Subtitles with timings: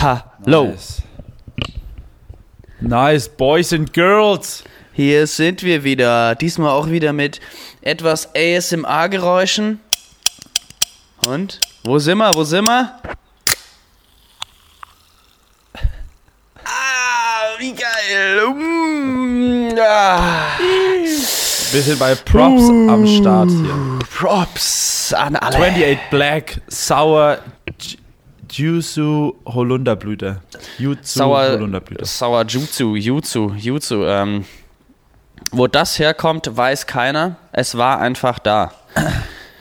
[0.00, 0.66] Hallo.
[0.66, 1.02] Nice.
[2.80, 4.62] nice, Boys and Girls.
[4.92, 6.36] Hier sind wir wieder.
[6.36, 7.40] Diesmal auch wieder mit
[7.80, 9.80] etwas ASMR-Geräuschen.
[11.26, 11.60] Und?
[11.82, 12.32] Wo sind wir?
[12.32, 12.94] Wo sind wir?
[16.64, 18.54] Ah, wie geil.
[18.54, 20.58] Mm, ah.
[21.72, 23.98] Wir sind bei Props am Start hier.
[24.16, 25.56] Props an alle.
[25.56, 27.38] 28 Black Sour
[28.50, 30.40] J- Jusu Holunderblüte.
[30.78, 32.04] Jutsu Sauer, Holunderblüte.
[32.04, 34.04] Sauer Jutsu, Jutsu, Jutsu.
[34.04, 34.44] Ähm,
[35.52, 37.36] wo das herkommt, weiß keiner.
[37.52, 38.72] Es war einfach da.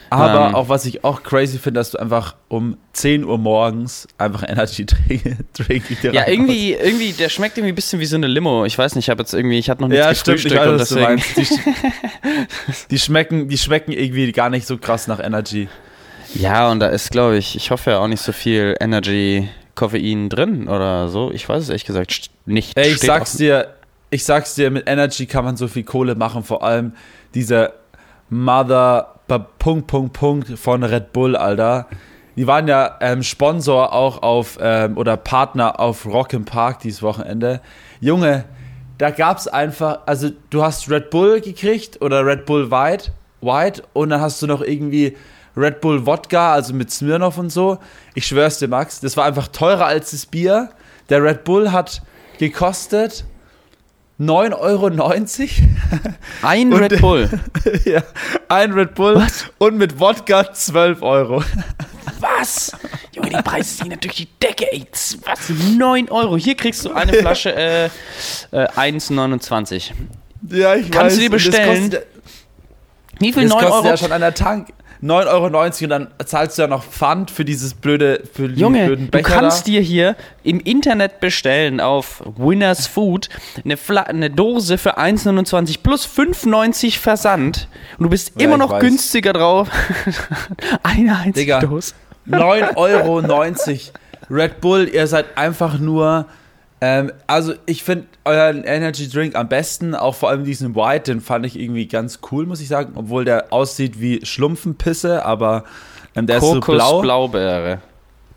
[0.10, 0.56] Aber Ähm.
[0.56, 4.86] auch was ich auch crazy finde, dass du einfach um 10 Uhr morgens einfach Energy
[4.86, 5.34] Drink,
[6.14, 8.64] Ja, irgendwie, irgendwie, der schmeckt irgendwie ein bisschen wie so eine Limo.
[8.66, 10.80] Ich weiß nicht, ich habe jetzt irgendwie, ich hatte noch nichts Ja, stimmt, ich weiß,
[10.80, 11.36] was du meinst.
[11.36, 11.46] Die,
[12.92, 15.68] die, schmecken, die schmecken irgendwie gar nicht so krass nach Energy.
[16.34, 20.30] Ja, und da ist, glaube ich, ich hoffe ja auch nicht so viel Energy, Koffein
[20.30, 21.32] drin oder so.
[21.32, 22.78] Ich weiß es ehrlich gesagt nicht.
[22.78, 23.76] Ey, ich sag's dir,
[24.10, 26.94] ich sag's dir, mit Energy kann man so viel Kohle machen, vor allem
[27.34, 27.74] dieser
[28.30, 29.16] Mother
[29.60, 31.88] Punkt, Punkt, Punkt von Red Bull, Alter.
[32.36, 37.02] Die waren ja ähm, Sponsor auch auf, ähm, oder Partner auf Rock im Park dieses
[37.02, 37.62] Wochenende.
[38.00, 38.46] Junge,
[38.98, 44.10] da gab's einfach, also du hast Red Bull gekriegt oder Red Bull White, White und
[44.10, 45.18] dann hast du noch irgendwie
[45.58, 47.80] Red Bull Wodka, also mit Smirnoff und so.
[48.14, 50.70] Ich schwör's dir, Max, das war einfach teurer als das Bier.
[51.10, 52.02] Der Red Bull hat
[52.38, 53.26] gekostet
[54.20, 54.90] 9,90 Euro.
[56.42, 57.30] Ein Und- Red Bull.
[57.86, 58.02] ja,
[58.50, 59.26] ein Red Bull
[59.60, 61.44] und mit Wodka 12 Euro.
[62.20, 62.72] Was?
[63.14, 64.86] Junge, die Preise sind natürlich die Decke, ey.
[65.26, 65.50] Was?
[65.50, 66.36] 9 Euro.
[66.38, 67.90] Hier kriegst du eine Flasche äh, äh,
[68.76, 69.92] 1,29.
[70.50, 71.82] Ja, ich Kannst du dir und das bestellen?
[71.92, 72.08] kostet-
[73.20, 73.88] Wie viel Das 9 kostet Euro?
[73.88, 74.70] ja schon an der Tank
[75.04, 78.86] 9,90 Euro und dann zahlst du ja noch Pfand für dieses blöde, für die Junge,
[78.86, 79.72] blöden du Becher kannst da.
[79.72, 83.30] dir hier im Internet bestellen auf Winners Food
[83.64, 87.68] eine, Fla eine Dose für 1,29 plus 5,90 Versand.
[87.98, 88.82] Und du bist Ja, immer noch weiß.
[88.82, 89.70] günstiger drauf.
[90.84, 91.60] Eine einzige Digga.
[91.60, 91.94] Dose.
[92.30, 93.22] 9,90 Euro.
[94.30, 96.26] Red Bull, ihr seid einfach nur.
[96.80, 101.22] Ähm, also, ich finde euren Energy Drink am besten, auch vor allem diesen White, den
[101.22, 105.64] fand ich irgendwie ganz cool, muss ich sagen, obwohl der aussieht wie Schlumpfenpisse, aber
[106.16, 106.62] ähm, der ist so blau.
[106.62, 107.82] Kokos Blaubeere.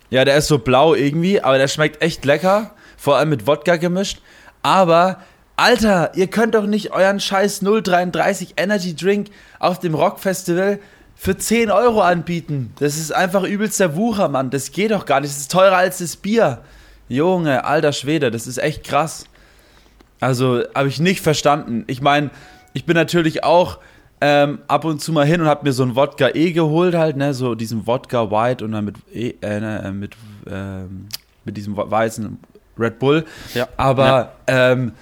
[0.09, 3.77] Ja, der ist so blau irgendwie, aber der schmeckt echt lecker, vor allem mit Wodka
[3.77, 4.21] gemischt.
[4.63, 5.19] Aber,
[5.57, 10.81] Alter, ihr könnt doch nicht euren scheiß 033 Energy Drink auf dem Rockfestival
[11.15, 12.73] für 10 Euro anbieten.
[12.79, 14.49] Das ist einfach übelster Wucher, Mann.
[14.49, 15.31] Das geht doch gar nicht.
[15.31, 16.63] Das ist teurer als das Bier.
[17.11, 19.25] Junge, alter Schwede, das ist echt krass.
[20.21, 21.85] Also, habe ich nicht verstanden.
[21.89, 22.31] Ich meine,
[22.73, 23.79] ich bin natürlich auch
[24.21, 27.17] ähm, ab und zu mal hin und habe mir so ein Wodka E geholt, halt,
[27.17, 30.15] ne, so diesen Wodka White und dann mit, e, äh, ne, mit,
[30.49, 31.09] ähm,
[31.45, 32.39] mit diesem weißen
[32.79, 33.25] Red Bull.
[33.55, 33.67] Ja.
[33.77, 34.93] Aber, ähm,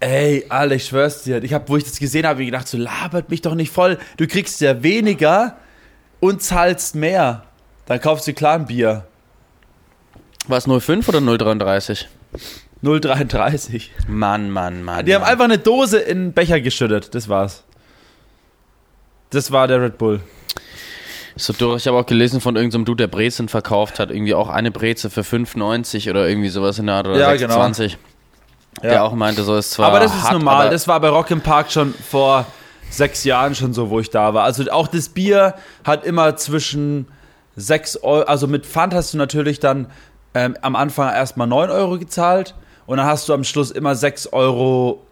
[0.00, 2.78] ey, Alter, ich schwör's dir, ich hab, wo ich das gesehen habe, ich gedacht, so
[2.78, 3.98] labert mich doch nicht voll.
[4.16, 5.58] Du kriegst ja weniger
[6.18, 7.42] und zahlst mehr.
[7.84, 9.04] Dann kaufst du klar ein Bier.
[10.48, 12.08] War es 05 oder 033?
[12.82, 13.90] 0,33.
[14.08, 15.06] Mann, Mann, Mann.
[15.06, 15.30] Die haben Mann.
[15.30, 17.14] einfach eine Dose in einen Becher geschüttet.
[17.14, 17.62] Das war's.
[19.30, 20.20] Das war der Red Bull.
[21.36, 21.82] So durch.
[21.82, 24.10] Ich habe auch gelesen von irgendeinem Dude, der Brezen verkauft hat.
[24.10, 27.06] Irgendwie auch eine Breze für 5,90 oder irgendwie sowas in der Art.
[27.06, 27.96] Oder Ja, 26.
[28.82, 29.02] Der Ja.
[29.02, 29.88] auch meinte, so ist zwar.
[29.88, 30.70] aber das ist hart, normal.
[30.70, 32.46] Das war bei Rock im Park schon vor
[32.90, 34.44] sechs Jahren schon so, wo ich da war.
[34.44, 35.54] Also auch das Bier
[35.84, 37.06] hat immer zwischen
[37.56, 39.86] sechs Euro, also mit Pfand hast du natürlich dann
[40.34, 42.54] ähm, am Anfang erstmal 9 Euro gezahlt
[42.86, 45.04] und dann hast du am Schluss immer 6,90 Euro,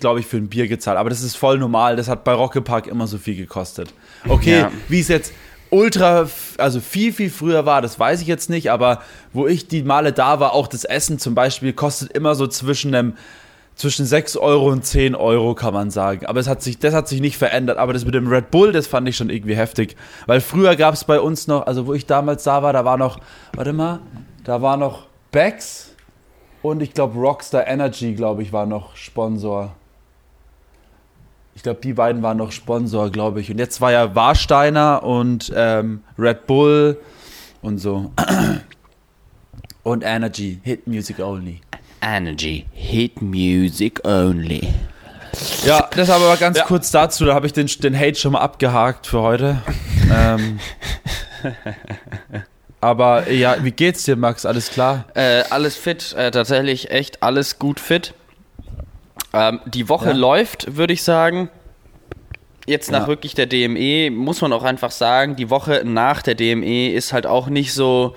[0.00, 0.98] glaube ich, für ein Bier gezahlt.
[0.98, 1.96] Aber das ist voll normal.
[1.96, 3.92] Das hat bei Rock im Park immer so viel gekostet.
[4.28, 4.70] Okay, Ja.
[4.88, 5.32] wie es jetzt
[5.70, 9.02] ultra, also viel, viel früher war, das weiß ich jetzt nicht, aber
[9.32, 12.94] wo ich die Male da war, auch das Essen zum Beispiel, kostet immer so zwischen
[12.94, 13.14] einem
[13.74, 16.26] zwischen 6 Euro und 10 Euro, kann man sagen.
[16.26, 17.78] Aber es hat sich, das hat sich nicht verändert.
[17.78, 19.94] Aber das mit dem Red Bull, das fand ich schon irgendwie heftig.
[20.26, 22.96] Weil früher gab es bei uns noch, also wo ich damals da war, da war
[22.96, 23.20] noch,
[23.54, 24.00] warte mal,
[24.48, 25.94] da war noch Becks
[26.62, 29.74] und ich glaube Rockstar Energy, glaube ich, war noch Sponsor.
[31.54, 33.50] Ich glaube, die beiden waren noch Sponsor, glaube ich.
[33.50, 36.98] Und jetzt war ja Warsteiner und ähm, Red Bull
[37.60, 38.12] und so.
[39.82, 41.60] Und Energy, Hit Music Only.
[42.00, 42.64] Energy.
[42.72, 44.66] Hit Music Only.
[45.66, 46.64] Ja, das aber ganz Ja.
[46.64, 49.60] kurz dazu, da habe ich den, den Hate schon mal abgehakt für heute.
[50.10, 50.58] ähm,
[52.80, 54.46] aber ja, wie geht's dir, Max?
[54.46, 55.04] Alles klar?
[55.14, 58.14] Äh, alles fit, äh, tatsächlich echt alles gut fit.
[59.32, 60.14] Ähm, die Woche Ja.
[60.14, 61.50] läuft, würde ich sagen.
[62.66, 63.06] Jetzt nach Ja.
[63.06, 67.26] wirklich der DME muss man auch einfach sagen, die Woche nach der DME ist halt
[67.26, 68.14] auch nicht so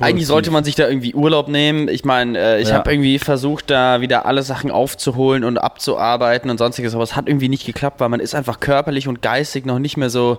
[0.00, 1.88] Eigentlich sollte man sich da irgendwie Urlaub nehmen.
[1.88, 2.76] Ich meine, äh, ich Ja.
[2.76, 7.28] habe irgendwie versucht, da wieder alle Sachen aufzuholen und abzuarbeiten und sonstiges, aber es hat
[7.28, 10.38] irgendwie nicht geklappt, weil man ist einfach körperlich und geistig noch nicht mehr so,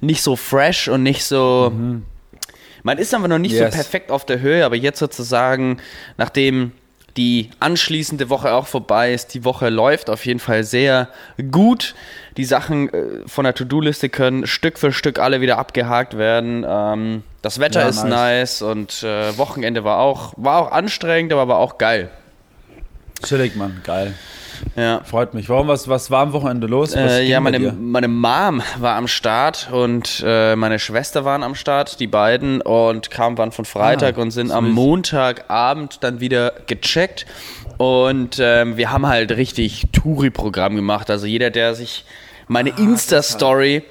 [0.00, 1.72] nicht so fresh und nicht so.
[2.82, 3.72] Man ist einfach noch nicht Yes.
[3.72, 5.78] so perfekt auf der Höhe, aber jetzt sozusagen,
[6.16, 6.72] nachdem
[7.16, 11.08] die anschließende Woche auch vorbei ist, die Woche läuft auf jeden Fall sehr
[11.50, 11.94] gut.
[12.36, 16.64] Die Sachen äh, von der To-Do-Liste können Stück für Stück alle wieder abgehakt werden.
[16.66, 18.60] Ähm, das Wetter Ja, ist nice.
[18.60, 22.10] nice, und äh, Wochenende war auch, war auch anstrengend, aber war auch geil.
[23.22, 23.80] Chillig, Mann.
[23.84, 24.14] Geil.
[24.76, 25.00] Ja.
[25.04, 25.48] Freut mich.
[25.48, 26.94] Warum, was, was war am Wochenende los?
[26.94, 31.98] Äh, ja, meine, meine Mom war am Start und äh, meine Schwester waren am Start,
[31.98, 34.70] die beiden, und kamen waren von Freitag Ah, und sind am.
[34.70, 37.24] Montagabend dann wieder gecheckt.
[37.78, 41.08] Und ähm, wir haben halt richtig Touri-Programm gemacht.
[41.10, 42.04] Also jeder, der sich
[42.46, 43.82] meine Insta-Story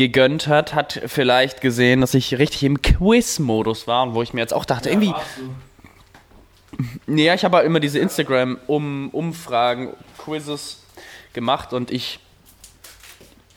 [0.00, 4.40] gegönnt hat, hat vielleicht gesehen, dass ich richtig im Quiz-Modus war und wo ich mir
[4.40, 5.14] jetzt auch dachte, irgendwie,
[7.06, 10.82] Nee, ja, ich habe halt immer diese Instagram-Umfragen, Quizzes
[11.32, 12.20] gemacht und ich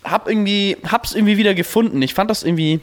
[0.04, 2.02] hab irgendwie, hab's irgendwie wieder gefunden.
[2.02, 2.82] Ich fand das irgendwie,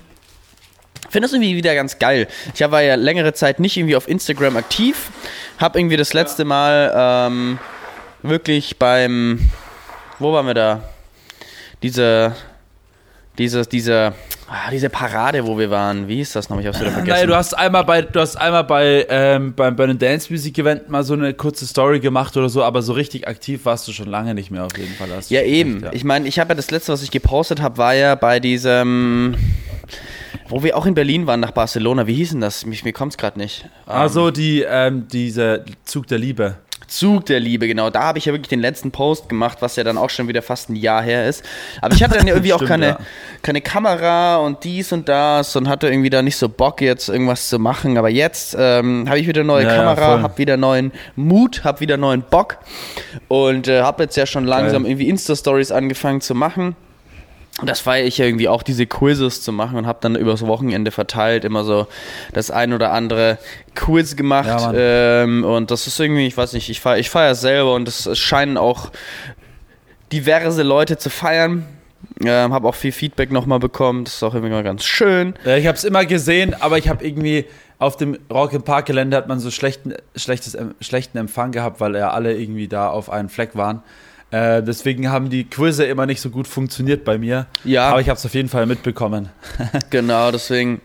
[1.10, 2.28] finde das irgendwie wieder ganz geil.
[2.54, 5.10] Ich war ja längere Zeit nicht irgendwie auf Instagram aktiv,
[5.58, 7.58] hab irgendwie das letzte Mal ähm,
[8.22, 9.50] wirklich beim,
[10.18, 10.82] wo waren wir da?
[11.82, 12.34] Diese,
[13.40, 14.12] diese, diese,
[14.48, 16.06] ah, diese Parade, wo wir waren.
[16.08, 16.60] Wie hieß das noch?
[16.60, 17.14] Ich hab's wieder vergessen.
[17.14, 20.90] Naja, du hast einmal bei, du hast einmal bei, ähm, beim Burn Dance Music Event
[20.90, 24.08] mal so eine kurze Story gemacht oder so, aber so richtig aktiv warst du schon
[24.08, 25.08] lange nicht mehr auf jeden Fall.
[25.30, 25.72] Ja, eben.
[25.72, 25.92] recht, ja.
[25.94, 29.36] Ich meine, ich habe ja das letzte, was ich gepostet habe, war ja bei diesem,
[30.50, 32.06] wo wir auch in Berlin waren, nach Barcelona.
[32.06, 32.66] Wie hieß denn das?
[32.66, 33.64] Mich, mir kommt's gerade nicht.
[33.86, 36.56] Also die, ähm, dieser Zug der Liebe.
[36.90, 37.88] Zug der Liebe, genau.
[37.88, 40.42] Da habe ich ja wirklich den letzten Post gemacht, was ja dann auch schon wieder
[40.42, 41.44] fast ein Jahr her ist.
[41.80, 42.98] Aber ich hatte dann ja irgendwie auch Stimmt, keine, ja.
[43.42, 47.48] keine Kamera und dies und das und hatte irgendwie da nicht so Bock, jetzt irgendwas
[47.48, 47.96] zu machen.
[47.96, 50.22] Aber jetzt ähm, habe ich wieder neue Ja, ja, Kamera, voll.
[50.22, 52.58] habe wieder neuen Mut, habe wieder neuen Bock
[53.28, 54.92] und äh, habe jetzt ja schon langsam Geil.
[54.92, 56.74] irgendwie Insta-Stories angefangen zu machen.
[57.60, 60.46] Und das feiere ich ja irgendwie auch, diese Quizzes zu machen und habe dann übers
[60.46, 61.86] Wochenende verteilt immer so
[62.32, 63.38] das ein oder andere
[63.74, 64.48] Quiz gemacht.
[64.48, 67.74] Ja, ähm, und das ist irgendwie, ich weiß nicht, ich feiere ich feiere es selber
[67.74, 68.90] und es, scheinen auch
[70.12, 71.66] diverse Leute zu feiern.
[72.24, 74.04] Ähm, habe auch viel Feedback nochmal bekommen.
[74.04, 75.34] Das ist auch irgendwie mal ganz schön.
[75.44, 77.44] Ja, ich habe es immer gesehen, aber ich habe irgendwie
[77.78, 81.96] auf dem Rock im Park Gelände hat man so schlechten, schlechtes, schlechten Empfang gehabt, weil
[81.96, 83.82] ja alle irgendwie da auf einen Fleck waren.
[84.30, 87.46] Äh, deswegen haben die Quizze immer nicht so gut funktioniert bei mir.
[87.64, 87.88] Ja.
[87.88, 89.30] Aber ich habe es auf jeden Fall mitbekommen.
[89.90, 90.80] Genau, deswegen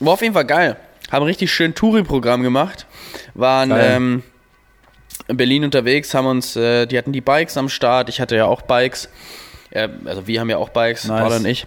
[0.00, 0.76] war auf jeden Fall geil.
[1.10, 2.86] Haben richtig schön Touri-Programm gemacht.
[3.34, 4.22] Waren ähm,
[5.26, 8.08] in Berlin unterwegs, haben uns, äh, die hatten die Bikes am Start.
[8.08, 9.08] Ich hatte ja auch Bikes.
[9.70, 11.22] Äh, also wir haben ja auch Bikes, Nice.
[11.22, 11.66] Paul und ich.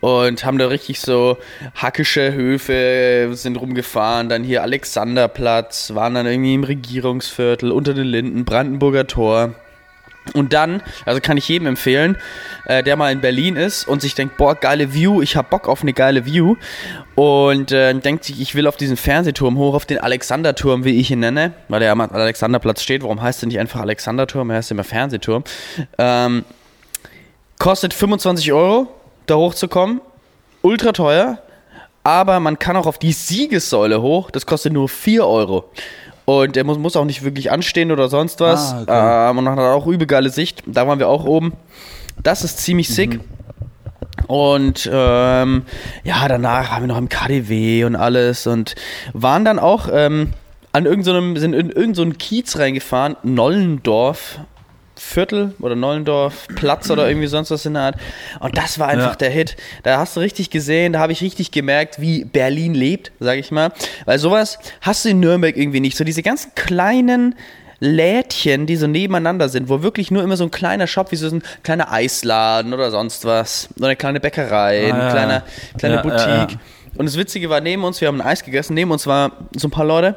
[0.00, 1.38] Und haben da richtig so
[1.74, 4.28] hackische Höfe, sind rumgefahren.
[4.28, 9.54] Dann hier Alexanderplatz, waren dann irgendwie im Regierungsviertel, unter den Linden, Brandenburger Tor.
[10.34, 12.16] Und dann, also kann ich jedem empfehlen,
[12.64, 15.68] äh, der mal in Berlin ist und sich denkt, boah, geile View, ich hab Bock
[15.68, 16.56] auf eine geile View.
[17.14, 21.10] Und äh, denkt sich, ich will auf diesen Fernsehturm hoch, auf den Alexanderturm, wie ich
[21.10, 23.02] ihn nenne, weil der am Alexanderplatz steht.
[23.02, 24.50] Warum heißt der nicht einfach Alexanderturm?
[24.50, 25.44] Er heißt immer Fernsehturm.
[25.98, 26.44] Ähm,
[27.58, 28.88] kostet 25 Euro,
[29.26, 30.00] da hochzukommen.
[30.62, 31.38] Ultra teuer.
[32.02, 34.30] Aber man kann auch auf die Siegessäule hoch.
[34.30, 35.70] Das kostet nur 4 Euro.
[36.26, 38.72] Und er muss, muss auch nicht wirklich anstehen oder sonst was.
[38.72, 39.30] Ah, okay.
[39.30, 40.62] ähm, und man hat auch übel geile Sicht.
[40.66, 41.54] Da waren wir auch oben.
[42.22, 43.20] Das ist ziemlich sick.
[44.26, 45.62] Und ähm,
[46.02, 48.74] ja, danach waren wir noch im KDW und alles und
[49.12, 50.32] waren dann auch ähm,
[50.72, 54.40] an irgendeinem, sind in irgendeinen Kiez reingefahren, Nollendorf.
[55.06, 57.94] Viertel oder Nollendorf Platz oder irgendwie sonst was in der Art.
[58.40, 59.16] Und das war einfach Ja.
[59.16, 59.56] der Hit.
[59.82, 63.50] Da hast du richtig gesehen, da habe ich richtig gemerkt, wie Berlin lebt, sag ich
[63.50, 63.72] mal.
[64.04, 65.96] Weil sowas hast du in Nürnberg irgendwie nicht.
[65.96, 67.34] So diese ganzen kleinen
[67.78, 71.28] Lädchen, die so nebeneinander sind, wo wirklich nur immer so ein kleiner Shop, wie so
[71.28, 73.68] ein kleiner Eisladen oder sonst was.
[73.76, 75.10] Oder eine kleine Bäckerei, Ah, eine ja.
[75.10, 75.42] kleine,
[75.78, 76.58] kleine Ja, Boutique.
[76.96, 79.68] Und das Witzige war, neben uns, wir haben ein Eis gegessen, neben uns war so
[79.68, 80.16] ein paar Leute,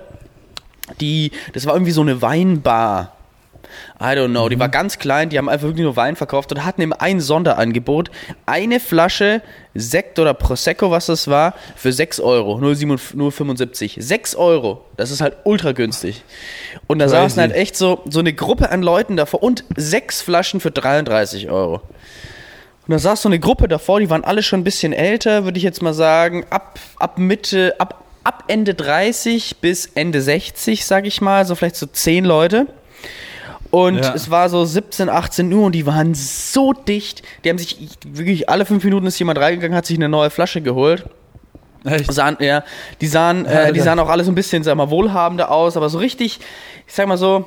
[1.02, 3.16] die, das war irgendwie so eine Weinbar.
[4.00, 6.66] I don't know, die war ganz klein, die haben einfach wirklich nur Wein verkauft und
[6.66, 8.12] hatten eben ein Sonderangebot.
[8.46, 9.42] Eine Flasche
[9.76, 14.02] Sekt oder Prosecco, was das war, für 6 Euro, 0,7 0,75.
[14.02, 16.24] 6 Euro, das ist halt ultra günstig.
[16.88, 17.16] Und da Crazy.
[17.16, 21.50] saßen halt echt so, so eine Gruppe an Leuten davor und sechs Flaschen für 33
[21.50, 21.82] Euro.
[22.90, 25.60] Und da saß so eine Gruppe davor, die waren alle schon ein bisschen älter, würde
[25.60, 31.06] ich jetzt mal sagen, ab, ab Mitte, ab, ab Ende 30 bis Ende 60, sag
[31.06, 32.66] ich mal, so vielleicht so 10 Leute.
[33.72, 34.14] Und Ja.
[34.16, 37.22] es war so 17, 18 Uhr und die waren so dicht.
[37.44, 40.62] Die haben sich wirklich alle fünf Minuten ist jemand reingegangen, hat sich eine neue Flasche
[40.62, 41.06] geholt.
[41.86, 42.12] Echt?
[42.12, 42.64] Sahen, ja,
[43.00, 45.90] die sahen, äh, die sahen auch alle so ein bisschen, sag mal, wohlhabender aus, aber
[45.90, 46.40] so richtig,
[46.88, 47.46] ich sag mal so,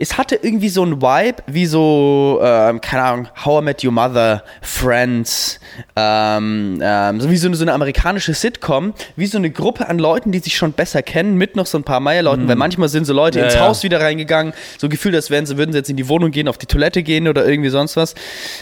[0.00, 3.90] es hatte irgendwie so ein Vibe, wie so, ähm, keine Ahnung, How I Met Your
[3.90, 5.58] Mother, Friends,
[5.96, 9.98] ähm, ähm, so wie so eine, so eine amerikanische Sitcom, wie so eine Gruppe an
[9.98, 13.06] Leuten, die sich schon besser kennen, mit noch so ein paar Meierleuten, weil manchmal sind
[13.06, 13.60] so Leute Ja, ins ja.
[13.60, 16.46] Haus wieder reingegangen, so gefühlt, als wären sie, würden sie jetzt in die Wohnung gehen,
[16.46, 18.14] auf die Toilette gehen oder irgendwie sonst was.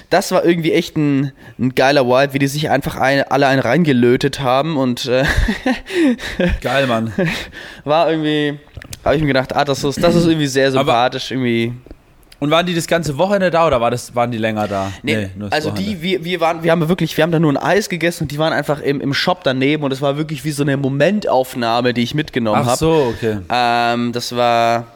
[0.09, 3.61] Das war irgendwie echt ein, ein geiler Vibe, wie die sich einfach eine, alle einen
[3.61, 5.25] reingelötet haben und äh,
[6.62, 7.12] Geil, Mann.
[7.85, 8.59] war irgendwie,
[9.07, 11.73] habe ich mir gedacht, ah, das ist, das ist irgendwie sehr sympathisch, irgendwie.
[12.39, 14.93] Und waren die das ganze Wochenende da oder war das, waren die länger da?
[15.03, 15.97] Nee, nur das also Wochenende.
[15.97, 18.31] die, wir, wir waren, wir haben wirklich, wir haben da nur ein Eis gegessen und
[18.33, 21.95] die waren einfach im, im Shop daneben und es war wirklich wie so eine Momentaufnahme,
[21.95, 22.77] die ich mitgenommen Ach habe.
[22.77, 23.39] so, okay.
[23.49, 24.87] Ähm, das war,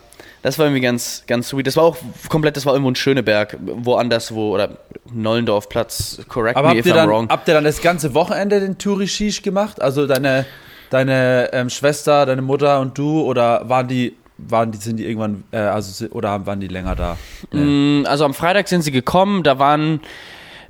[0.42, 1.66] das war irgendwie ganz, ganz sweet.
[1.66, 1.96] Das war auch
[2.28, 4.76] komplett, das war irgendwo in Schöneberg, woanders, wo, oder
[5.10, 7.28] Nollendorfplatz, correct Aber me habt if ihr, I'm dann, wrong.
[7.30, 9.80] habt ihr dann das ganze Wochenende den Touri-Shish gemacht?
[9.80, 10.44] Also deine,
[10.90, 13.22] deine ähm, Schwester, deine Mutter und du?
[13.22, 17.16] Oder waren die, waren die, sind die irgendwann, äh, also, oder waren die länger da?
[17.52, 20.00] Mm, Also am Freitag sind sie gekommen, da waren,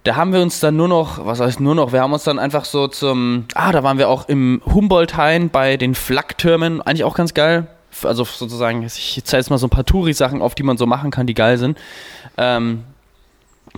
[0.05, 2.39] da haben wir uns dann nur noch, was heißt nur noch, wir haben uns dann
[2.39, 7.15] einfach so zum, ah, da waren wir auch im Humboldt-Hain bei den Flaktürmen, eigentlich auch
[7.15, 7.67] ganz geil.
[8.05, 11.11] Also sozusagen, ich zeige jetzt mal so ein paar Touri-Sachen auf, die man so machen
[11.11, 11.77] kann, die geil sind.
[12.37, 12.85] Ähm,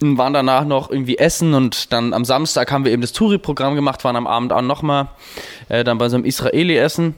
[0.00, 4.04] waren danach noch irgendwie essen und dann am Samstag haben wir eben das Touri-Programm gemacht,
[4.04, 5.08] waren am Abend auch nochmal
[5.68, 7.14] äh, dann bei so einem Israeli essen.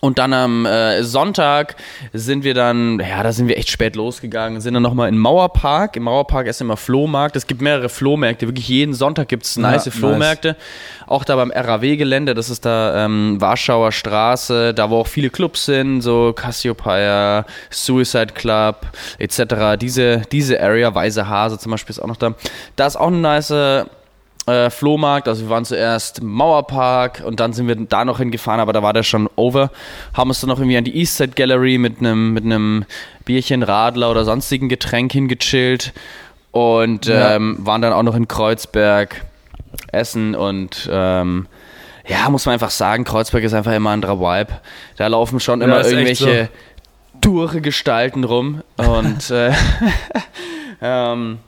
[0.00, 1.76] Und dann am äh, Sonntag
[2.12, 5.96] sind wir dann, ja, da sind wir echt spät losgegangen, sind dann nochmal in Mauerpark.
[5.96, 7.36] Im Mauerpark ist immer Flohmarkt.
[7.36, 8.48] Es gibt mehrere Flohmärkte.
[8.48, 9.94] Wirklich jeden Sonntag gibt es nice nice.
[9.94, 10.56] Flohmärkte.
[11.06, 15.66] Auch da beim RAW-Gelände, das ist da ähm, Warschauer Straße, da wo auch viele Clubs
[15.66, 18.86] sind, so Cassiopeia, Suicide Club
[19.18, 19.78] etc.
[19.80, 22.34] Diese, diese Area, Weiße Hase zum Beispiel ist auch noch da.
[22.76, 23.86] Da ist auch eine nice
[24.46, 25.28] äh, Flohmarkt.
[25.28, 28.82] Also wir waren zuerst im Mauerpark und dann sind wir da noch hingefahren, aber da
[28.82, 29.70] war der schon over.
[30.14, 32.84] Haben uns dann noch irgendwie an die Eastside Gallery mit einem mit einem
[33.24, 35.92] Bierchen, Radler oder sonstigen Getränk hingechillt
[36.50, 37.36] und Ja.
[37.36, 39.24] ähm, waren dann auch noch in Kreuzberg
[39.92, 41.46] essen und ähm,
[42.06, 44.52] ja, muss man einfach sagen, Kreuzberg ist einfach immer ein anderer Vibe.
[44.96, 46.48] Da laufen schon Ja, immer irgendwelche
[47.20, 49.52] dure Gestalten rum und äh,
[50.82, 51.38] ähm,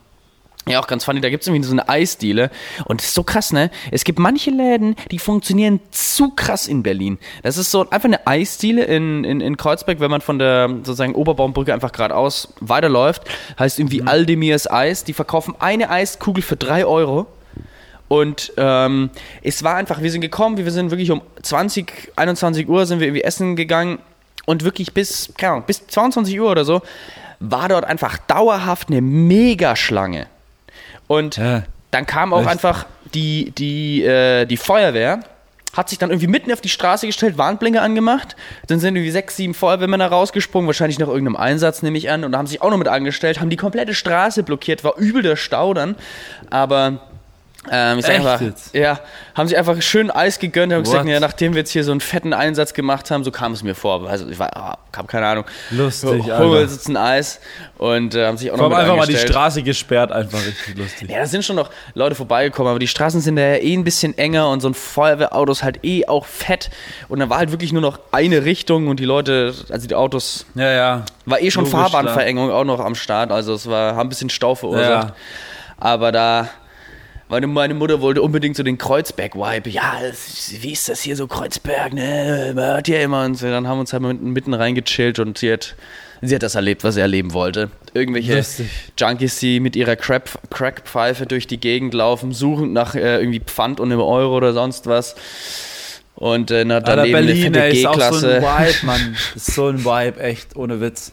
[0.66, 2.50] ja, auch ganz funny, da gibt es irgendwie so eine Eisdiele
[2.87, 3.71] und das ist so krass, ne?
[3.90, 7.18] Es gibt manche Läden, die funktionieren zu krass in Berlin.
[7.42, 11.14] Das ist so einfach eine Eisdiele in, in, in Kreuzberg, wenn man von der sozusagen
[11.14, 13.23] Oberbaumbrücke einfach geradeaus weiterläuft,
[13.59, 17.26] heißt irgendwie Aldemirs Eis, die verkaufen eine Eiskugel für drei Euro.
[18.09, 19.11] Und ähm,
[19.42, 23.09] es war einfach, wir sind gekommen, wir sind wirklich um 20, 21 Uhr sind wir
[23.09, 23.99] irgendwie essen gegangen
[24.47, 26.80] und wirklich bis, keine Ahnung, bis 22 Uhr oder so
[27.40, 30.26] war dort einfach dauerhaft eine Megaschlange.
[31.16, 31.62] Und Ja.
[31.90, 32.50] dann kam auch Echt?
[32.50, 35.21] einfach die, die, äh, die Feuerwehr,
[35.76, 38.37] hat sich dann irgendwie mitten auf die Straße gestellt, Warnblinker angemacht.
[38.68, 42.37] Dann sind irgendwie sechs, sieben Feuerwehrmänner rausgesprungen, wahrscheinlich nach irgendeinem Einsatz, nehme ich an, und
[42.37, 45.75] haben sich auch noch mit angestellt, haben die komplette Straße blockiert, war übel der Stau
[45.75, 45.97] dann.
[46.50, 47.00] Aber
[47.71, 48.75] ähm, ich sag Echt einfach, jetzt?
[48.75, 49.00] ja,
[49.35, 51.11] haben sich einfach schön Eis gegönnt, haben gesagt, What?
[51.12, 53.75] ja, nachdem wir jetzt hier so einen fetten Einsatz gemacht haben, so kam es mir
[53.75, 54.09] vor.
[54.09, 55.44] Also ich war, ah, hab keine Ahnung.
[55.71, 56.61] Lustig, wir Alter.
[56.61, 57.40] jetzt ein Eis
[57.78, 59.16] und äh, haben sich auch noch mit einfach mal die.
[59.16, 61.11] Straße gesperrt, einfach richtig lustig.
[61.11, 63.85] Ja, da sind schon noch Leute vorbeigekommen, aber die Straßen sind da ja eh ein
[63.85, 66.71] bisschen enger und so ein Feuerwehrauto ist halt eh auch fett.
[67.09, 70.47] Und dann war halt wirklich nur noch eine Richtung und die Leute, also die Autos,
[70.54, 71.04] Ja, ja.
[71.26, 73.33] war eh schon Logisch, Fahrbahnverengung auch noch am Start.
[73.33, 75.09] Also es war, haben ein bisschen Stau verursacht.
[75.09, 75.14] Ja.
[75.78, 76.49] Aber da,
[77.28, 79.71] meine, meine Mutter wollte unbedingt so den Kreuzberg-Vibe.
[79.71, 82.52] Ja, es- wie ist das hier so Kreuzberg, ne?
[82.54, 83.25] Man hört ja immer.
[83.25, 85.75] Und dann haben wir uns halt mitten, mitten reingechillt und sie hat,
[86.23, 87.71] sie hat das erlebt, was sie erleben wollte.
[87.95, 88.66] Irgendwelche Lustig.
[88.99, 93.81] Junkies, die mit ihrer Crap, Crackpfeife durch die Gegend laufen, suchen nach äh, irgendwie Pfand
[93.81, 95.14] und einem Euro oder sonst was.
[96.16, 98.37] Und äh, na, daneben eine Berlin, fette ey, ist auch so G-Klasse.
[98.47, 99.16] ein Vibe, Mann.
[99.35, 101.11] Ist so ein Vibe, echt, ohne Witz.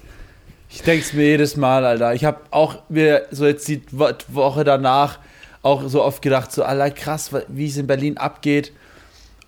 [0.69, 2.13] Ich denk's mir jedes Mal, Alter.
[2.13, 5.17] Ich habe auch mir so jetzt die Wo- Woche danach
[5.63, 8.71] auch so oft gedacht, so, Alter, krass, wie es in Berlin abgeht.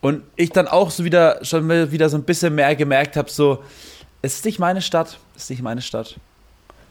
[0.02, 3.64] Und ich dann auch so wieder, schon wieder so ein bisschen mehr gemerkt habe, so,
[4.22, 6.18] es ist nicht meine Stadt, es ist nicht meine Stadt.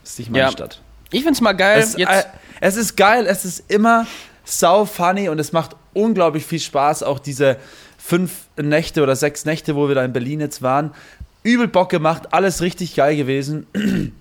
[0.02, 0.50] Es ist nicht meine Ja.
[0.50, 0.80] Stadt.
[1.10, 1.80] Ich find's mal geil.
[1.80, 2.24] Es, jetzt, äh,
[2.60, 4.06] es ist geil, es ist immer
[4.44, 7.02] sau funny und es macht unglaublich viel Spaß.
[7.02, 7.58] Auch diese
[7.98, 10.92] fünf Nächte oder sechs Nächte, wo wir da in Berlin jetzt waren.
[11.42, 13.66] Übel Bock gemacht, alles richtig geil gewesen.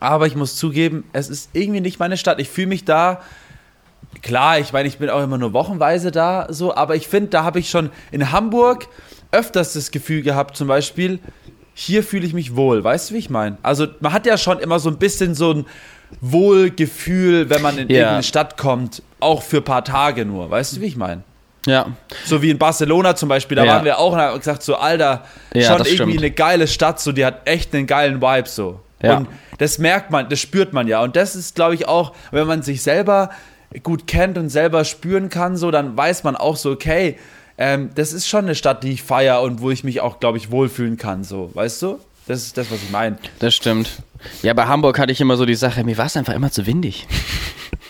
[0.00, 2.40] Aber ich muss zugeben, es ist irgendwie nicht meine Stadt.
[2.40, 3.20] Ich fühle mich da.
[4.20, 7.44] Klar, ich meine, ich bin auch immer nur wochenweise da, so, aber ich finde, da
[7.44, 8.86] habe ich schon in Hamburg
[9.32, 11.18] öfters das Gefühl gehabt, zum Beispiel,
[11.74, 12.84] hier fühle ich mich wohl.
[12.84, 13.56] Weißt du, wie ich meine?
[13.62, 15.66] Also, man hat ja schon immer so ein bisschen so ein
[16.20, 17.96] Wohlgefühl, wenn man in Ja.
[17.96, 20.50] irgendeine Stadt kommt, auch für ein paar Tage nur.
[20.50, 21.22] Weißt du, wie ich meine?
[21.66, 21.86] Ja.
[22.24, 23.74] So wie in Barcelona zum Beispiel, da Ja.
[23.76, 26.18] waren wir auch und haben gesagt, so, Alter, Ja, schon irgendwie stimmt.
[26.18, 28.80] eine geile Stadt, so, die hat echt einen geilen Vibe, so.
[29.00, 29.16] Ja.
[29.18, 29.28] Und
[29.58, 31.02] das merkt man, das spürt man ja.
[31.02, 33.30] Und das ist, glaube ich, auch, wenn man sich selber
[33.82, 37.16] gut kennt und selber spüren kann, so, dann weiß man auch so, okay,
[37.58, 40.38] ähm, das ist schon eine Stadt, die ich feiere und wo ich mich auch, glaube
[40.38, 41.98] ich, wohlfühlen kann, so, weißt du?
[42.26, 43.18] Das ist das, was ich meine.
[43.40, 43.90] Das stimmt.
[44.42, 46.66] Ja, bei Hamburg hatte ich immer so die Sache, mir war es einfach immer zu
[46.66, 47.06] windig.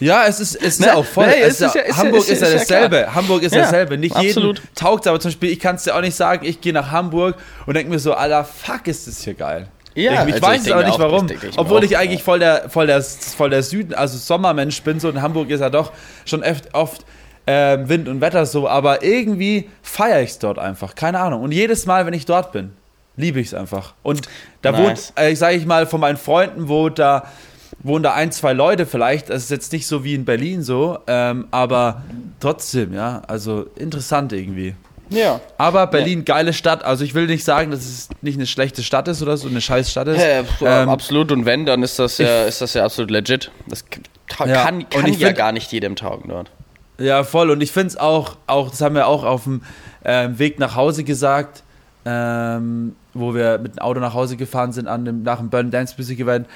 [0.00, 0.86] Ja, es ist, es ist Ne?
[0.88, 1.26] ja auch voll.
[1.26, 3.14] Es ist ist Hamburg ist ja- dasselbe.
[3.14, 3.96] Hamburg ist Ja, dasselbe.
[3.98, 4.58] Nicht absolut.
[4.58, 6.90] jeden taugt aber zum Beispiel, ich kann es dir auch nicht sagen, ich gehe nach
[6.90, 7.36] Hamburg
[7.66, 9.68] und denke mir so, Alter, fuck, ist das hier geil.
[9.94, 11.26] Ja, ich, also weiß es aber nicht auch, warum.
[11.28, 14.82] ich ich Obwohl auch, ich eigentlich voll der, voll, der, voll der Süden, also Sommermensch
[14.82, 15.92] bin, so in Hamburg ist ja doch
[16.24, 17.04] schon oft, oft
[17.46, 20.94] ähm, Wind und Wetter so, aber irgendwie feiere ich es dort einfach.
[20.94, 21.42] Keine Ahnung.
[21.42, 22.72] Und jedes Mal, wenn ich dort bin,
[23.16, 23.94] liebe ich es einfach.
[24.02, 24.22] Und
[24.62, 24.80] da Nice.
[24.80, 27.24] wohnt, äh, sage ich mal, von meinen Freunden wohnt da,
[27.82, 29.30] wohnen da ein, zwei Leute vielleicht.
[29.30, 32.02] Das ist jetzt nicht so wie in Berlin so, ähm, aber
[32.40, 34.74] trotzdem, ja, also interessant irgendwie.
[35.14, 35.40] Ja.
[35.58, 36.84] Aber Berlin, geile Stadt.
[36.84, 39.60] Also ich will nicht sagen, dass es nicht eine schlechte Stadt ist oder so, eine
[39.60, 40.20] scheiß Stadt ist.
[40.20, 43.50] Äh, Ähm, absolut und wenn, dann ist das ja, ist das ja absolut legit.
[43.68, 46.50] Das k- ta- Ja, kann, kann ich ja find- gar nicht jedem taugen dort.
[46.98, 47.50] Ja, voll.
[47.50, 49.62] Und ich finde es auch, auch, das haben wir auch auf dem
[50.04, 51.62] ähm, Weg nach Hause gesagt,
[52.04, 55.70] ähm, wo wir mit dem Auto nach Hause gefahren sind an dem, nach dem Burn
[55.70, 56.46] Dance Music Event.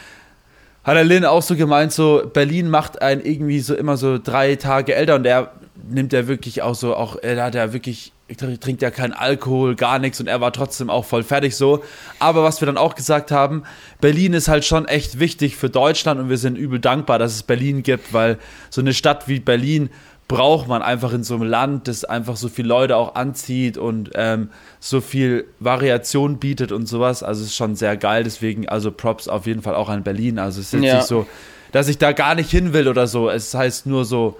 [0.85, 4.55] Hat der Lin auch so gemeint, so Berlin macht einen irgendwie so immer so drei
[4.57, 5.51] Tage älter und der
[5.89, 8.13] nimmt ja wirklich auch so, auch er hat ja wirklich,
[8.61, 11.83] trinkt ja keinen Alkohol, gar nichts und er war trotzdem auch voll fertig so.
[12.19, 13.63] Aber was wir dann auch gesagt haben,
[14.01, 17.43] Berlin ist halt schon echt wichtig für Deutschland und wir sind übel dankbar, dass es
[17.43, 18.39] Berlin gibt, weil
[18.71, 19.91] so eine Stadt wie Berlin
[20.29, 24.11] braucht man einfach in so einem Land, das einfach so viele Leute auch anzieht und
[24.15, 24.51] ähm,
[24.81, 27.23] so viel Variation bietet und sowas.
[27.23, 28.25] Also es ist schon sehr geil.
[28.25, 30.41] Deswegen, also Props auf jeden Fall auch an Berlin.
[30.41, 30.97] Also es ist jetzt Ja.
[30.97, 31.29] nicht so,
[31.71, 33.31] dass ich da gar nicht hin will oder so.
[33.31, 34.37] Es heißt nur so,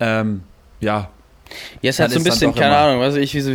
[0.00, 0.42] ähm,
[0.80, 1.08] ja.
[1.82, 3.52] Ja, Dann hat so ein ist bisschen, keine immer- Ahnung, weiß ich, wie so,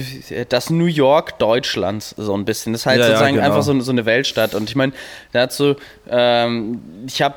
[0.50, 2.74] das New York Deutschlands, so ein bisschen.
[2.74, 3.48] Das ist halt Ja, ja, sozusagen genau.
[3.48, 4.54] einfach so, so eine Weltstadt.
[4.54, 4.92] Und ich meine,
[5.32, 5.76] dazu,
[6.10, 7.36] ähm, ich habe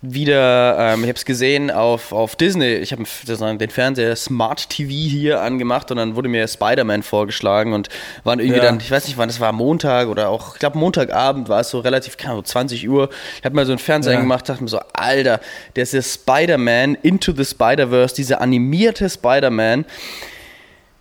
[0.00, 3.02] wieder, ähm, ich habe es gesehen auf, auf Disney, ich habe
[3.58, 7.88] den Fernseher Smart TV hier angemacht und dann wurde mir Spider-Man vorgeschlagen und
[8.22, 8.64] waren irgendwie Ja.
[8.66, 11.70] dann, ich weiß nicht wann, das war Montag oder auch, ich glaube Montagabend war es
[11.70, 13.08] so relativ, keine Ahnung, 20 Uhr.
[13.38, 14.20] Ich habe mal so einen Fernseher Ja.
[14.20, 15.40] gemacht, dachte mir so, Alter,
[15.74, 19.84] der ist der Spider-Man Into the Spider-Verse, dieser animierte Spider-Man.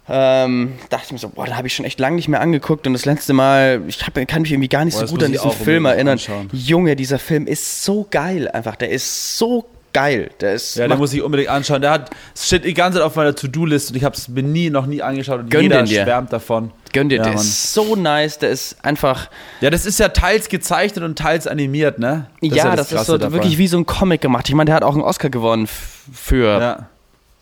[0.09, 2.87] Ähm, dachte ich mir so, boah, da habe ich schon echt lange nicht mehr angeguckt
[2.87, 5.23] und das letzte Mal, ich hab, kann mich irgendwie gar nicht Boah, so das gut
[5.23, 6.13] an diesen Film erinnern.
[6.13, 6.49] anschauen.
[6.53, 10.29] Junge, dieser Film ist so geil einfach, der ist so geil.
[10.41, 11.81] Der ist, Ja, den muss ich unbedingt anschauen.
[11.81, 14.69] Der hat, steht die ganze Zeit auf meiner To-Do-List und ich habe es mir nie,
[14.69, 16.03] noch nie angeschaut und Gönn jeder dir.
[16.03, 16.71] schwärmt davon.
[16.93, 17.41] gönn dir, ja, der Mann.
[17.41, 21.99] ist so nice, der ist einfach, Ja, das ist ja teils gezeichnet und teils animiert,
[21.99, 22.27] ne?
[22.41, 24.47] ja, das ist Krasse so wirklich wie so ein Comic gemacht.
[24.47, 25.67] Ich meine, der hat auch einen Oscar gewonnen
[26.13, 26.89] für Ja,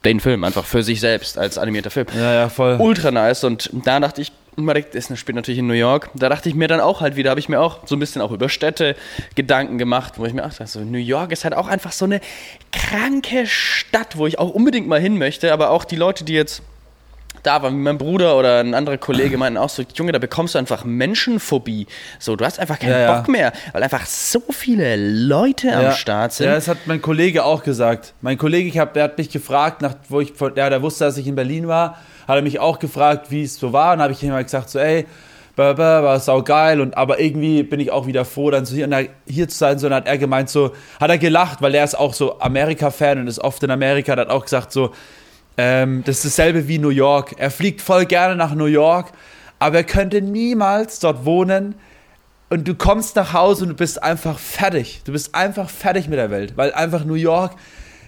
[0.06, 2.08] den Film, einfach für sich selbst als animierter Film.
[2.16, 2.78] ja, ja, voll.
[2.80, 6.48] ultra nice und da dachte ich, das ist- spielt natürlich in New York, da dachte
[6.48, 8.48] ich mir dann auch halt wieder, habe ich mir auch so ein bisschen auch über
[8.48, 8.96] Städte
[9.36, 12.06] Gedanken gemacht, wo ich mir auch dachte, so New York ist halt auch einfach so
[12.06, 12.22] eine
[12.72, 16.62] kranke Stadt, wo ich auch unbedingt mal hin möchte, aber auch die Leute, die jetzt
[17.46, 20.56] da waren, wie mein Bruder oder ein anderer Kollege meinten auch so, Junge, da bekommst
[20.56, 21.88] du einfach Menschenphobie.
[22.20, 23.16] So, du hast einfach keinen Ja.
[23.16, 25.92] Bock mehr, weil einfach so viele Leute am ja.
[25.92, 26.48] Start sind.
[26.48, 28.14] Ja, das hat mein Kollege auch gesagt.
[28.22, 31.18] Mein Kollege, ich hab, der hat mich gefragt, nach, wo ich, ja, der wusste, dass
[31.18, 33.94] ich in Berlin war, hat er mich auch gefragt, wie es so war.
[33.94, 35.06] Und habe ich ihm halt gesagt, so, ey,
[35.56, 36.82] war sau geil.
[36.82, 38.90] Und aber irgendwie bin ich auch wieder froh, dann so hier,
[39.28, 39.80] hier zu sein.
[39.80, 42.40] So, und dann hat er gemeint, so, hat er gelacht, weil er ist auch so
[42.40, 44.16] Amerika-Fan und ist oft in Amerika.
[44.16, 44.92] Der hat auch gesagt, so,
[45.58, 47.36] ähm, das ist dasselbe wie New York.
[47.38, 49.12] Er fliegt voll gerne nach New York,
[49.60, 51.76] aber er könnte niemals dort wohnen.
[52.50, 55.02] Und du kommst nach Hause und du bist einfach fertig.
[55.06, 57.54] Du bist einfach fertig mit der Welt, weil einfach New York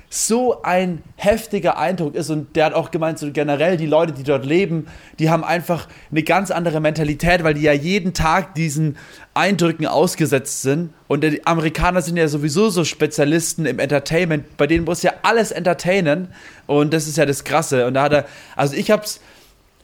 [0.10, 2.30] so ein heftiger Eindruck ist.
[2.30, 4.88] Und der hat auch gemeint, so generell die Leute, die dort leben,
[5.20, 8.98] die haben einfach eine ganz andere Mentalität, weil die ja jeden Tag diesen
[9.34, 10.93] Eindrücken ausgesetzt sind.
[11.08, 15.52] Und die Amerikaner sind ja sowieso so Spezialisten im Entertainment, bei denen muss ja alles
[15.52, 16.30] entertainen.
[16.67, 17.86] Und das ist ja das Krasse.
[17.86, 19.20] Und da hat er, also ich hab's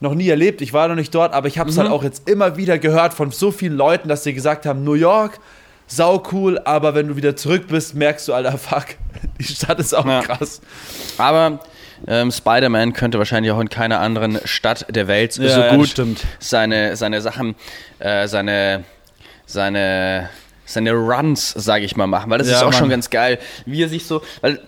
[0.00, 2.28] noch nie erlebt, ich war noch nicht dort, aber ich habe es halt auch jetzt
[2.28, 5.38] immer wieder gehört von so vielen Leuten, dass sie gesagt haben, New York,
[5.96, 8.86] sau cool, aber wenn du wieder zurück bist, merkst du, alter, fuck,
[9.38, 10.22] die Stadt ist auch Ja.
[10.22, 10.60] krass.
[11.18, 11.60] Aber
[12.06, 15.94] ähm, Spider-Man könnte wahrscheinlich auch in keiner anderen Stadt der Welt Ja, so ja, gut
[16.40, 17.54] seine, seine Sachen,
[17.98, 18.84] äh, seine,
[19.46, 20.28] seine,
[20.66, 22.30] seine Runs, sage ich mal, machen.
[22.30, 22.72] Weil das ist auch Mann.
[22.74, 24.60] schon ganz geil, wie er sich so, weil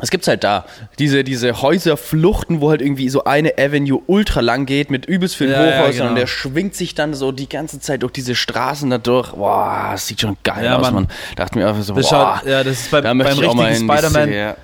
[0.00, 0.64] es gibt's halt da,
[0.98, 5.50] diese, diese Häuserfluchten, wo halt irgendwie so eine Avenue ultra lang geht mit übelst vielen
[5.50, 6.08] Ja, ja, Hochhäusern genau.
[6.10, 9.32] und der schwingt sich dann so die ganze Zeit durch diese Straßen da durch.
[9.32, 10.94] Boah, das sieht schon geil Ja, aus, Mann.
[10.94, 11.08] man.
[11.36, 13.74] Dachte mir einfach so, Das boah, schaut, ja, das ist beim, da beim richtigen.
[13.90, 14.56] Spider-Man, Ja.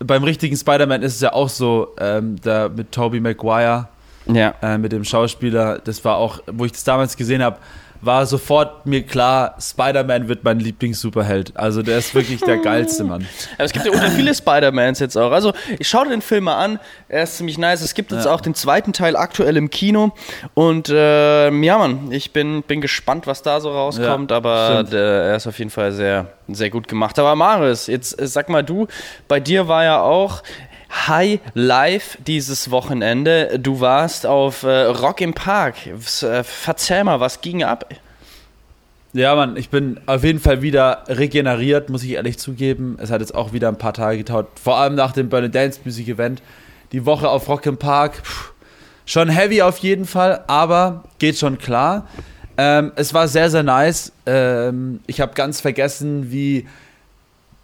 [0.00, 3.88] beim richtigen Spider-Man ist es ja auch so, ähm, da mit Tobey Maguire,
[4.26, 4.54] Ja.
[4.62, 7.56] äh, mit dem Schauspieler, das war auch, wo ich das damals gesehen habe,
[8.04, 11.56] war sofort mir klar, Spider-Man wird mein Lieblings-Superheld.
[11.56, 13.26] Also der ist wirklich der geilste Mann.
[13.54, 15.30] Aber es gibt ja unter viele Spider-Mans jetzt auch.
[15.30, 16.80] Also, ich schaue den Film mal an.
[17.08, 17.80] Er ist ziemlich nice.
[17.80, 18.34] Es gibt jetzt Ja.
[18.34, 20.12] auch den zweiten Teil aktuell im Kino.
[20.54, 24.30] Und äh, ja, Mann, ich bin, bin gespannt, was da so rauskommt.
[24.32, 27.18] Ja, aber der, er ist auf jeden Fall sehr, sehr gut gemacht.
[27.20, 28.88] Aber Maris, jetzt äh, sag mal du,
[29.28, 30.42] bei dir war ja auch.
[30.92, 33.58] High Life dieses Wochenende.
[33.58, 35.74] Du warst auf äh, Rock im Park.
[35.86, 37.88] Äh, Verzähl mal, was ging ab?
[39.14, 42.96] Ja, Mann, ich bin auf jeden Fall wieder regeneriert, muss ich ehrlich zugeben.
[42.98, 45.80] Es hat jetzt auch wieder ein paar Tage gedauert, vor allem nach dem Burn Dance
[45.84, 46.42] Music Event.
[46.92, 48.52] Die Woche auf Rock im Park, pff,
[49.04, 52.06] schon heavy auf jeden Fall, aber geht schon klar.
[52.56, 54.12] Ähm, es war sehr, sehr nice.
[54.24, 56.66] Ähm, ich habe ganz vergessen, wie,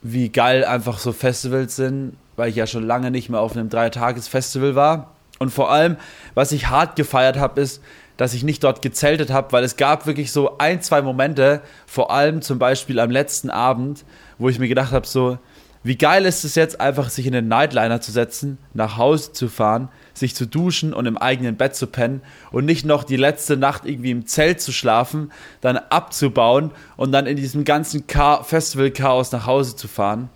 [0.03, 3.68] wie geil einfach so Festivals sind, weil ich ja schon lange nicht mehr auf einem
[3.68, 5.14] Dreitages-Festival war.
[5.38, 5.96] Und vor allem,
[6.35, 7.83] was ich hart gefeiert habe, ist,
[8.16, 12.11] dass ich nicht dort gezeltet habe, weil es gab wirklich so ein, zwei Momente, vor
[12.11, 14.05] allem zum Beispiel am letzten Abend,
[14.38, 15.38] wo ich mir gedacht habe, so,
[15.85, 19.48] wie geil ist es jetzt einfach, sich in den Nightliner zu setzen, nach Hause zu
[19.48, 23.57] fahren, sich zu duschen und im eigenen Bett zu pennen und nicht noch die letzte
[23.57, 29.31] Nacht irgendwie im Zelt zu schlafen, dann abzubauen und dann in diesem ganzen Cha Festival-Chaos
[29.31, 30.29] nach Hause zu fahren.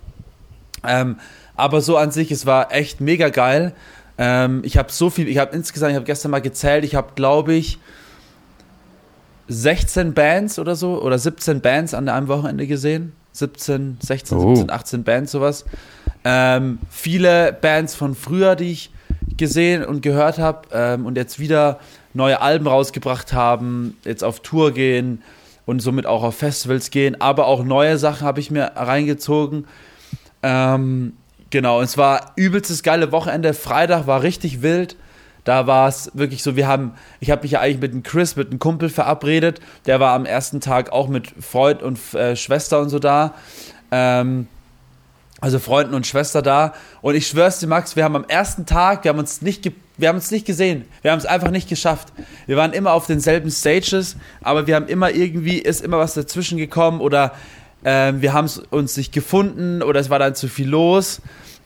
[0.85, 1.17] Ähm,
[1.55, 3.73] aber so an sich, es war echt mega geil.
[4.17, 7.13] Ähm, ich habe so viel, ich habe insgesamt, ich habe gestern mal gezählt, ich habe
[7.15, 7.79] glaube ich
[9.47, 13.13] 16 Bands oder so oder 17 Bands an einem Wochenende gesehen.
[13.33, 14.55] 17, 16, Oh.
[14.55, 15.65] 17, 18 Bands, sowas.
[16.23, 18.91] Ähm, viele Bands von früher, die ich
[19.37, 21.79] gesehen und gehört habe ähm, und jetzt wieder
[22.13, 25.23] neue Alben rausgebracht haben, jetzt auf Tour gehen
[25.65, 29.65] und somit auch auf Festivals gehen, aber auch neue Sachen habe ich mir reingezogen.
[30.43, 31.13] Ähm,
[31.53, 33.53] genau, und es war übelstes geile Wochenende.
[33.53, 34.97] Freitag war richtig wild.
[35.43, 38.35] Da war es wirklich so, wir haben, ich habe mich ja eigentlich mit dem Chris,
[38.35, 39.59] mit einem Kumpel verabredet.
[39.85, 43.35] Der war am ersten Tag auch mit Freund und äh, Schwester und so da.
[43.91, 44.47] Ähm,
[45.41, 46.73] also Freunden und Schwester da.
[47.01, 50.07] Und ich schwör's dir, Max, wir haben am ersten Tag, wir haben uns nicht, wir
[50.07, 50.85] haben uns nicht gesehen.
[51.01, 52.13] Wir haben es einfach nicht geschafft.
[52.47, 56.57] Wir waren immer auf denselben Stages, aber wir haben immer irgendwie, ist immer was dazwischen
[56.57, 57.33] gekommen oder
[57.85, 61.21] ähm, wir haben uns nicht gefunden oder es war dann zu viel los.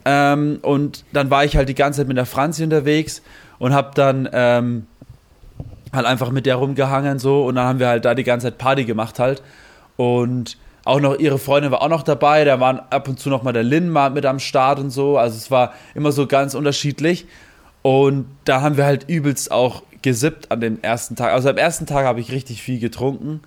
[0.06, 3.22] Ähm, und dann war ich halt die ganze Zeit mit der Franzi unterwegs
[3.60, 4.88] und hab dann ähm,
[5.94, 8.58] halt einfach mit der rumgehangen so und dann haben wir halt da die ganze Zeit
[8.58, 9.42] Party gemacht halt.
[9.98, 13.44] Und auch noch ihre Freundin war auch noch dabei, da waren ab und zu noch
[13.44, 15.18] mal der Lin mal mit am Start und so.
[15.18, 17.26] Also es war immer so ganz unterschiedlich.
[17.82, 21.34] Und da haben wir halt übelst auch gesippt an dem ersten Tag.
[21.34, 23.42] Also am ersten Tag habe ich richtig viel getrunken.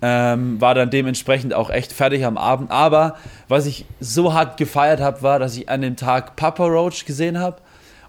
[0.00, 2.70] Ähm, war dann dementsprechend auch echt fertig am Abend.
[2.70, 3.16] Aber
[3.48, 7.38] was ich so hart gefeiert habe, war, dass ich an dem Tag Papa Roach gesehen
[7.38, 7.56] habe.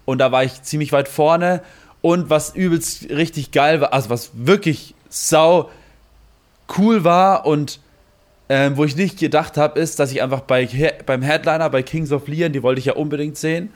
[0.04, 1.62] Und da war ich ziemlich weit vorne.
[2.00, 5.70] Und was übelst richtig geil war, also was wirklich sau
[6.78, 7.80] cool war und
[8.48, 10.68] ähm, wo ich nicht gedacht habe, ist, dass ich einfach bei,
[11.06, 13.72] beim Headliner, bei Kings of Leon, die wollte ich ja unbedingt sehen,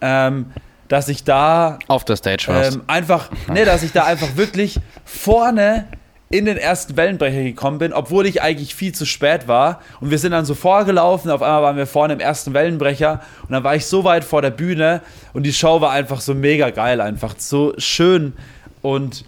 [0.00, 0.46] ähm,
[0.88, 2.74] dass ich da Auf der Stage warst.
[2.74, 5.86] ähm, einfach, ne, dass ich da einfach wirklich vorne
[6.32, 9.80] in den ersten Wellenbrecher gekommen bin, obwohl ich eigentlich viel zu spät war.
[10.00, 13.20] Und wir sind dann so vorgelaufen, auf einmal waren wir vorne im ersten Wellenbrecher.
[13.42, 16.32] Und dann war ich so weit vor der Bühne und die Show war einfach so
[16.32, 18.34] mega geil, einfach so schön.
[18.80, 19.24] Und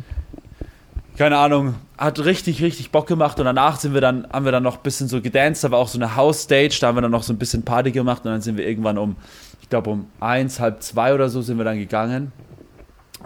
[1.19, 3.41] keine Ahnung, hat richtig, richtig Bock gemacht.
[3.41, 5.81] Und danach sind wir dann, haben wir dann noch ein bisschen so gedanced, da war
[5.81, 8.25] auch so eine House-Stage, da haben wir dann noch so ein bisschen Party gemacht.
[8.25, 9.17] Und dann sind wir irgendwann um,
[9.61, 12.31] ich glaube um eins, halb zwei oder so sind wir dann gegangen.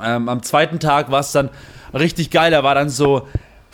[0.03, 1.51] Ähm, am zweiten Tag war es dann
[1.93, 3.27] richtig geil, da war dann so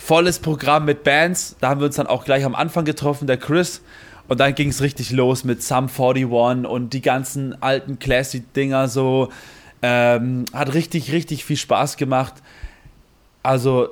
[0.04, 3.36] volles Programm mit Bands, da haben wir uns dann auch gleich am Anfang getroffen, der
[3.36, 3.82] Chris,
[4.28, 6.26] und dann ging es richtig los mit Sum 41
[6.66, 9.28] und die ganzen alten Classic-Dinger so.
[9.82, 12.34] Ähm, hat richtig, richtig viel Spaß gemacht.
[13.42, 13.90] Also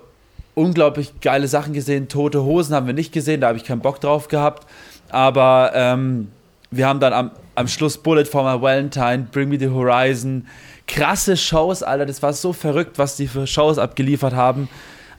[0.55, 2.09] unglaublich geile Sachen gesehen.
[2.09, 4.67] Tote Hosen haben wir nicht gesehen, da habe ich keinen Bock drauf gehabt.
[5.11, 6.29] Aber ähm,
[6.71, 10.47] wir haben dann am, am Schluss Bullet for my Valentine, Bring Me the Horizon.
[10.87, 12.07] Krasse Shows, Alter.
[12.07, 14.69] Das war so verrückt, was die für Shows abgeliefert haben.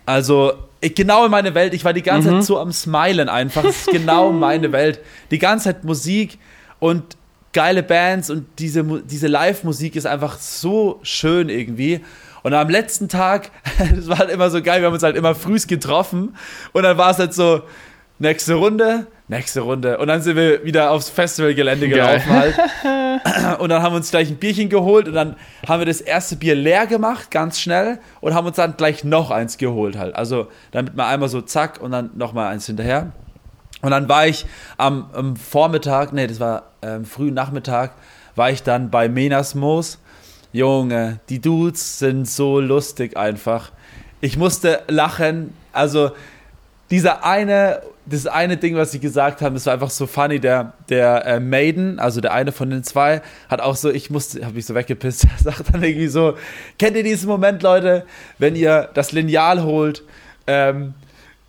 [0.06, 1.74] Also, genau in meine Welt.
[1.74, 3.64] Ich war die ganze Zeit so am Smilen einfach.
[3.64, 5.00] Das ist genau meine Welt.
[5.30, 6.40] Die ganze Zeit Musik
[6.80, 7.18] und
[7.54, 12.02] geile Bands und diese, diese Live-Musik ist einfach so schön irgendwie.
[12.44, 13.52] Und am letzten Tag,
[13.96, 16.36] das war halt immer so geil, wir haben uns halt immer frühs getroffen
[16.72, 17.62] und dann war es halt so,
[18.22, 19.98] nächste Runde, nächste Runde.
[19.98, 22.20] Und dann sind wir wieder aufs Festivalgelände Geil.
[22.20, 23.60] gelaufen halt.
[23.60, 25.36] Und dann haben wir uns gleich ein Bierchen geholt und dann
[25.68, 29.32] haben wir das erste Bier leer gemacht, ganz schnell, und haben uns dann gleich noch
[29.32, 30.16] eins geholt halt.
[30.16, 33.12] Also damit mal einmal so zack und dann nochmal eins hinterher.
[33.82, 34.46] Und dann war ich
[34.78, 37.94] am, am Vormittag, nee, das war ähm, frühen Nachmittag,
[38.36, 40.00] war ich dann bei Menas Moos.
[40.52, 43.72] Junge, die Dudes sind so lustig einfach.
[44.20, 45.54] Ich musste lachen.
[45.72, 46.12] Also,
[46.92, 50.40] dieser eine, das eine Ding, was sie gesagt haben, das war einfach so funny.
[50.40, 54.44] Der, der äh, Maiden, also der eine von den zwei, hat auch so, ich musste,
[54.46, 56.36] habe mich so weggepisst, er sagt dann irgendwie so,
[56.78, 58.06] kennt ihr diesen Moment, Leute,
[58.38, 60.04] wenn ihr das Lineal holt,
[60.48, 60.94] ähm,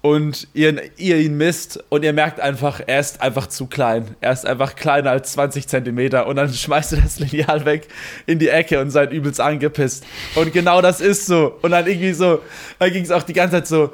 [0.02, 4.16] und ihr, ihr ihn misst und ihr merkt einfach, er ist einfach zu klein.
[4.20, 7.86] Er ist einfach kleiner als 20 Zentimeter und dann schmeißt ihr das Lineal weg
[8.26, 10.04] in die Ecke und seid übelst angepisst.
[10.34, 11.56] Und genau das ist so.
[11.62, 12.40] Und dann irgendwie so,
[12.80, 13.92] dann ging es auch die ganze Zeit so,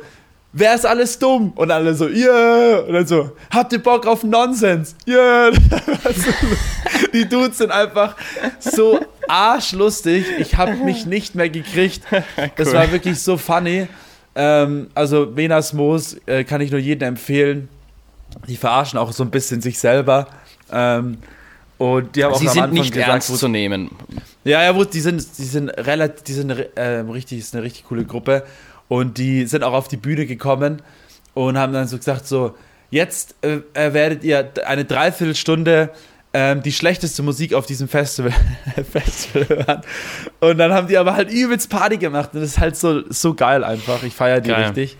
[0.52, 1.52] wer ist alles dumm?
[1.54, 2.80] Und alle so, yeah.
[2.80, 4.94] Und dann so, habt ihr Bock auf Nonsens?
[5.06, 5.50] Yeah.
[7.12, 8.16] die Dudes sind einfach
[8.58, 10.26] so arschlustig.
[10.38, 12.02] Ich habe mich nicht mehr gekriegt.
[12.56, 13.88] Das war wirklich so funny.
[14.34, 17.68] Ähm, also Venas Moos äh, kann ich nur jedem empfehlen.
[18.46, 20.28] Die verarschen auch so ein bisschen sich selber.
[20.70, 21.18] Ähm,
[21.78, 23.90] und die haben Sie auch sind nicht gesagt, ernst zu nehmen.
[24.44, 28.04] Ja, ja, die sind, die sind relativ, die sind äh, richtig, ist eine richtig coole
[28.04, 28.44] Gruppe.
[28.88, 30.82] Und die sind auch auf die Bühne gekommen
[31.34, 32.54] und haben dann so gesagt: so,
[32.90, 35.90] jetzt äh, werdet ihr eine Dreiviertelstunde
[36.34, 38.32] ähm, die schlechteste Musik auf diesem Festival,
[38.90, 39.82] Festival hören.
[40.40, 42.30] Und dann haben die aber halt übelst Party gemacht.
[42.32, 44.02] Und das ist halt so, so geil einfach.
[44.02, 44.64] Ich feiere die geil.
[44.64, 44.96] richtig.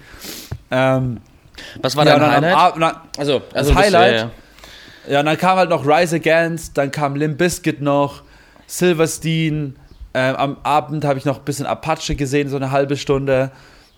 [0.71, 1.21] Ähm,
[1.83, 2.55] Was war dein Highlight?
[2.55, 4.15] Am, na, also, also das Highlight.
[4.15, 4.23] Das,
[5.07, 5.21] ja, ja.
[5.21, 8.23] und dann kam halt noch Rise Against, dann kam Limp Bizkit noch,
[8.67, 9.77] Silverstein.
[10.15, 13.51] Ähm, am Abend habe ich noch ein bisschen Apache gesehen, so eine halbe Stunde.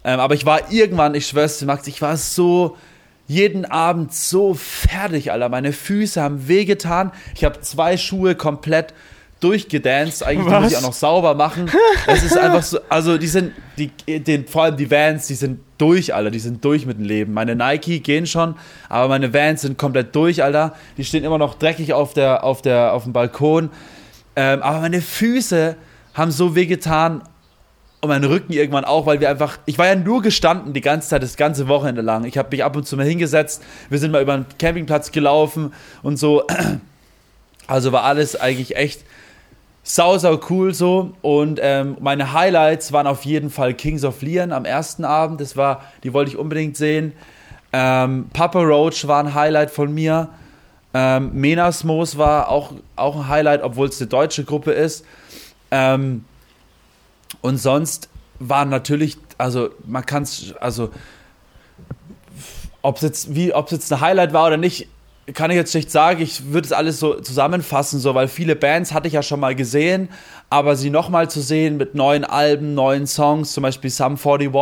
[0.05, 2.77] Ähm, aber ich war irgendwann, ich schwör's dir, Max, ich war so
[3.27, 5.49] jeden Abend so fertig, Alter.
[5.49, 7.13] Meine Füße haben wehgetan.
[7.35, 8.93] Ich habe zwei Schuhe komplett
[9.41, 10.23] durchgedanced.
[10.25, 11.71] Eigentlich muss ich auch noch sauber machen.
[12.07, 15.61] Es ist einfach so, also die sind, die, den, vor allem die Vans, die sind
[15.79, 16.31] durch, Alter.
[16.31, 17.33] Die sind durch mit dem Leben.
[17.33, 18.57] Meine Nike gehen schon,
[18.89, 20.75] aber meine Vans sind komplett durch, Alter.
[20.97, 23.71] Die stehen immer noch dreckig auf, der, auf, der, auf dem Balkon.
[24.37, 25.77] Ähm, aber meine Füße
[26.15, 27.23] haben so wehgetan
[28.01, 31.11] und mein Rücken irgendwann auch, weil wir einfach, ich war ja nur gestanden die ganze
[31.11, 32.25] Zeit, das ganze Wochenende lang.
[32.25, 35.73] Ich habe mich ab und zu mal hingesetzt, wir sind mal über den Campingplatz gelaufen
[36.03, 36.45] und so.
[37.67, 39.05] Also war alles eigentlich echt
[39.85, 41.13] sau, sau cool so.
[41.23, 45.41] Und ähm, meine Highlights waren auf jeden Fall Kings of Leon am ersten Abend.
[45.41, 47.13] Das war, die wollte ich unbedingt sehen.
[47.73, 50.31] Ähm, Papa Roach war ein Highlight von mir.
[50.93, 55.05] Ähm, Menasmos war auch, auch ein Highlight, obwohl es eine deutsche Gruppe ist.
[55.71, 56.25] Ähm,
[57.43, 60.91] und sonst war natürlich, also man kann es, also
[62.83, 64.89] ob es jetzt, jetzt ein Highlight war oder nicht,
[65.35, 66.21] kann ich jetzt nicht sagen.
[66.23, 69.55] Ich würde es alles so zusammenfassen, so, weil viele Bands hatte ich ja schon mal
[69.55, 70.09] gesehen,
[70.49, 74.53] aber sie nochmal zu sehen mit neuen Alben, neuen Songs, zum Beispiel Sum 41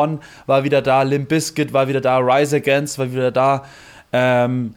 [0.47, 3.65] war wieder da, Limp Bizkit war wieder da, Rise Against war wieder da,
[4.13, 4.75] ähm,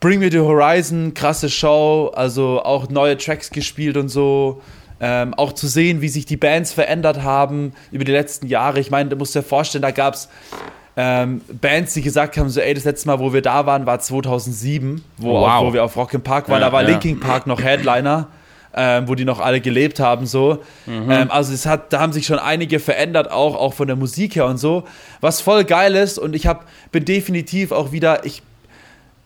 [0.00, 4.62] Bring Me the Horizon, krasse Show, also auch neue Tracks gespielt und so.
[5.02, 8.80] Ähm, auch zu sehen, wie sich die Bands verändert haben über die letzten Jahre.
[8.80, 10.28] Ich meine, du musst dir vorstellen, da gab es
[10.96, 14.00] ähm, Bands, die gesagt haben, so ey, das letzte Mal, wo wir da waren, war
[14.00, 15.48] 2007, wo, wow.
[15.48, 16.60] auch, wo wir auf Rock im Park waren.
[16.60, 16.88] Ja, da war ja.
[16.88, 18.28] Linkin Park noch Headliner.
[18.72, 20.62] Ähm, wo die noch alle gelebt haben, so.
[20.86, 21.10] Mhm.
[21.10, 24.36] Ähm, also es hat, da haben sich schon einige verändert, auch, auch von der Musik
[24.36, 24.84] her und so.
[25.20, 28.44] Was voll geil ist und ich hab, bin definitiv auch wieder, ich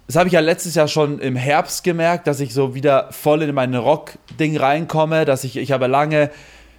[0.07, 3.43] das habe ich ja letztes Jahr schon im Herbst gemerkt, dass ich so wieder voll
[3.43, 6.31] in mein Rock-Ding reinkomme, dass ich, ich habe lange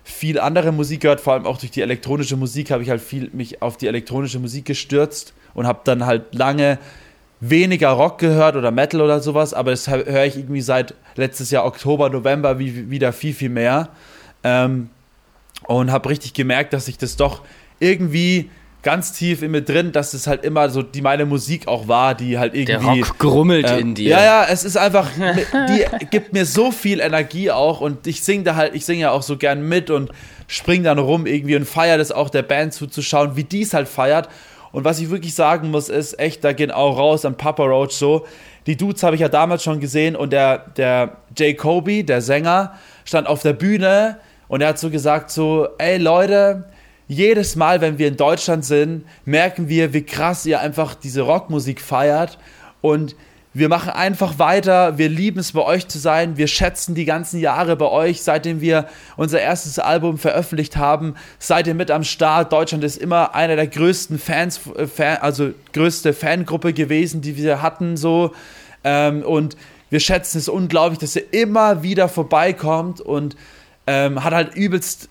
[0.03, 3.31] viel andere Musik gehört, vor allem auch durch die elektronische Musik habe ich halt viel
[3.33, 6.77] mich auf die elektronische Musik gestürzt und habe dann halt lange
[7.39, 11.65] weniger Rock gehört oder Metal oder sowas, aber das höre ich irgendwie seit letztes Jahr
[11.65, 13.89] Oktober, November wie, wieder viel, viel mehr.
[14.43, 14.89] Ähm,
[15.63, 17.41] und habe richtig gemerkt, dass ich das doch
[17.79, 18.49] irgendwie
[18.85, 22.13] ganz tief in mir drin, dass es halt immer so die meine Musik auch war,
[22.13, 23.01] die halt irgendwie.
[23.01, 24.11] Der Rock grummelt äh, in dir.
[24.11, 25.09] Ja, ja, es ist einfach,
[25.69, 29.11] die gibt mir so viel Energie auch und ich singe da halt, ich singe ja
[29.11, 30.11] auch so gern mit und
[30.47, 33.87] spring dann rum irgendwie und feiere das auch der Band zuzuschauen, wie die es halt
[33.87, 34.29] feiert.
[34.71, 37.93] Und was ich wirklich sagen muss, ist echt, da gehen auch raus an Papa Roach
[37.93, 38.27] so.
[38.67, 43.27] Die Dudes habe ich ja damals schon gesehen und der, der Jacoby, der Sänger, stand
[43.27, 46.65] auf der Bühne und er hat so gesagt so, ey Leute,
[47.07, 51.79] jedes Mal, wenn wir in Deutschland sind, merken wir, wie krass ihr einfach diese Rockmusik
[51.79, 52.39] feiert.
[52.81, 53.15] Und
[53.53, 54.97] wir machen einfach weiter.
[54.97, 56.35] Wir lieben es, bei euch zu sein.
[56.35, 61.15] Wir schätzen die ganzen Jahre bei euch, seitdem wir unser erstes Album veröffentlicht haben.
[61.39, 62.51] Seid ihr mit am Start.
[62.51, 64.59] Deutschland ist immer einer der größten Fans,
[64.97, 68.33] äh, also größte Fangruppe gewesen, die wir hatten, so.
[68.83, 69.55] Ähm, und
[69.89, 73.37] wir schätzen es unglaublich, dass ihr immer wieder vorbeikommt und
[73.87, 75.07] ähm, hat halt übelst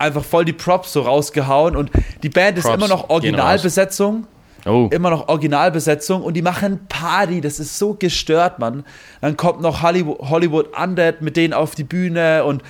[0.00, 1.90] einfach voll die Props so rausgehauen und
[2.22, 4.26] die Band Props, ist immer noch Originalbesetzung.
[4.66, 4.88] Oh.
[4.92, 7.40] Immer noch Originalbesetzung und die machen Party.
[7.40, 8.84] Das ist so gestört, Mann.
[9.20, 12.62] Dann kommt noch Hollywood, Hollywood Undead mit denen auf die Bühne und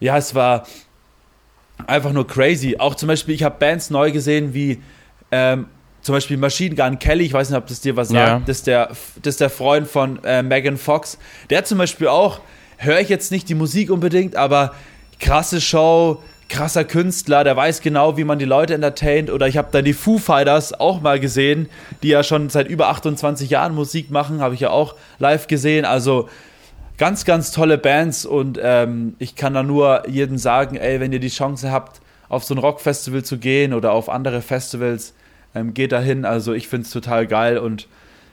[0.00, 0.66] ja, es war
[1.86, 2.76] einfach nur crazy.
[2.78, 4.82] Auch zum Beispiel, ich habe Bands neu gesehen wie
[5.30, 5.66] ähm,
[6.00, 8.42] zum Beispiel Machine Gun Kelly, ich weiß nicht, ob das dir was sagt, ja.
[8.44, 11.18] das, ist der, das ist der Freund von äh, Megan Fox.
[11.50, 12.40] Der zum Beispiel auch,
[12.78, 14.74] höre ich jetzt nicht die Musik unbedingt, aber
[15.20, 16.20] krasse Show,
[16.52, 19.30] krasser Künstler, der weiß genau, wie man die Leute entertaint.
[19.30, 21.68] Oder ich habe dann die Foo Fighters auch mal gesehen,
[22.02, 25.86] die ja schon seit über 28 Jahren Musik machen, habe ich ja auch live gesehen.
[25.86, 26.28] Also
[26.98, 31.20] ganz, ganz tolle Bands und ähm, ich kann da nur jedem sagen, ey, wenn ihr
[31.20, 35.14] die Chance habt, auf so ein Rockfestival zu gehen oder auf andere Festivals,
[35.54, 36.26] ähm, geht dahin.
[36.26, 37.88] Also ich finde es total geil und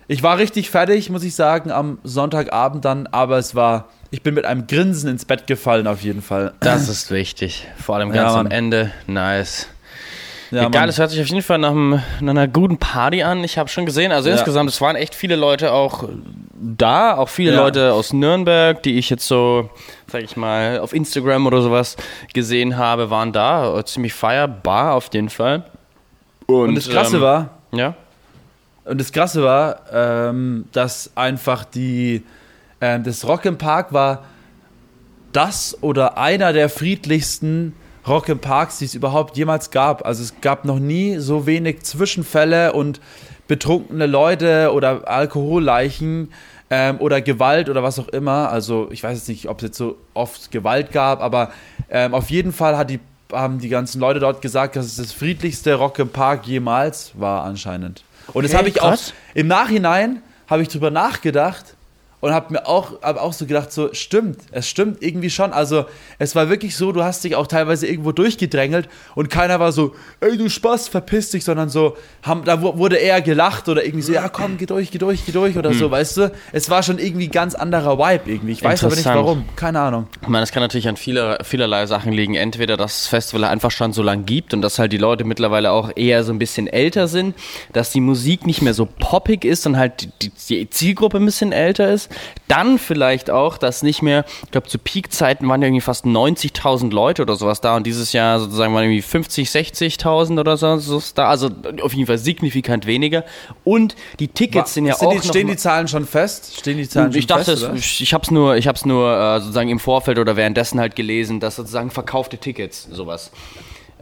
[0.10, 4.34] ich war richtig fertig, muss ich sagen, am Sonntagabend dann, aber es war, ich bin
[4.34, 6.54] mit einem Grinsen ins Bett gefallen auf jeden Fall.
[6.60, 8.91] Das ist wichtig, vor allem ganz ja, am Ende.
[9.08, 9.67] Nice.
[10.52, 13.43] Ja, Egal, es hört sich auf jeden Fall nach, einem, nach einer guten Party an.
[13.43, 14.36] Ich habe schon gesehen, also ja.
[14.36, 16.10] insgesamt, es waren echt viele Leute auch
[16.60, 17.62] da, auch viele ja.
[17.62, 19.69] Leute aus Nürnberg, die ich jetzt so,
[20.08, 21.98] sag ich mal, auf Instagram oder sowas
[22.34, 23.84] gesehen habe, waren da.
[23.86, 25.63] Ziemlich feierbar auf jeden Fall.
[26.48, 27.93] Und, und das Krasse ähm, war, ja.
[28.86, 32.24] Und das Krasse war, ähm, dass einfach die,
[32.82, 34.26] ähm, das Rock im Park war
[35.32, 37.74] das oder einer der friedlichsten
[38.08, 40.06] Rock im Parks, die es überhaupt jemals gab.
[40.06, 43.00] Also es gab noch nie so wenig Zwischenfälle und
[43.48, 46.32] betrunkene Leute oder Alkoholleichen
[46.70, 48.50] ähm, oder Gewalt oder was auch immer.
[48.52, 51.52] Also ich weiß jetzt nicht, ob es jetzt so oft Gewalt gab, aber
[51.89, 53.00] ähm, auf jeden Fall hat die
[53.32, 57.44] haben die ganzen Leute dort gesagt, dass es das friedlichste Rock im Park jemals war
[57.44, 58.04] anscheinend.
[58.34, 59.13] Und das habe ich krass.
[59.13, 61.76] auch im Nachhinein habe ich drüber nachgedacht
[62.21, 65.53] und habe mir auch, hab auch so gedacht, so stimmt, es stimmt irgendwie schon.
[65.53, 65.86] Also
[66.17, 69.95] es war wirklich so, du hast dich auch teilweise irgendwo durchgedrängelt und keiner war so,
[70.19, 74.13] ey du Spaß, verpiss dich, sondern so, haben, da wurde eher gelacht oder irgendwie so,
[74.13, 75.79] ja komm, geh durch, geh durch, geh durch oder hm.
[75.79, 76.32] so, weißt du?
[76.51, 78.51] Es war schon irgendwie ganz anderer Vibe irgendwie.
[78.51, 80.08] Ich weiß aber nicht warum, keine Ahnung.
[80.21, 82.36] Ich meine, das kann natürlich an vieler, vielerlei Sachen liegen.
[82.36, 85.71] Entweder, dass das Festival einfach schon so lang gibt und dass halt die Leute mittlerweile
[85.71, 87.36] auch eher so ein bisschen älter sind,
[87.71, 91.51] dass die Musik nicht mehr so poppig ist und halt die, die Zielgruppe ein bisschen
[91.51, 92.09] älter ist
[92.48, 96.91] dann vielleicht auch, dass nicht mehr, ich glaube, zu Peak-Zeiten waren ja irgendwie fast 90.000
[96.91, 101.02] Leute oder sowas da und dieses Jahr sozusagen waren irgendwie 50, 60.000 oder so, so
[101.15, 101.30] da.
[101.30, 101.50] Also
[101.82, 103.24] auf jeden Fall signifikant weniger.
[103.63, 105.22] Und die Tickets War, sind ja sind auch.
[105.22, 106.60] Die, stehen die Zahlen schon fest?
[106.60, 107.69] Stehen die Zahlen ich schon dachte, fest?
[107.76, 110.95] Ich, ich habe es nur, ich hab's nur äh, sozusagen im Vorfeld oder währenddessen halt
[110.95, 113.32] gelesen, dass sozusagen verkaufte Tickets, sowas.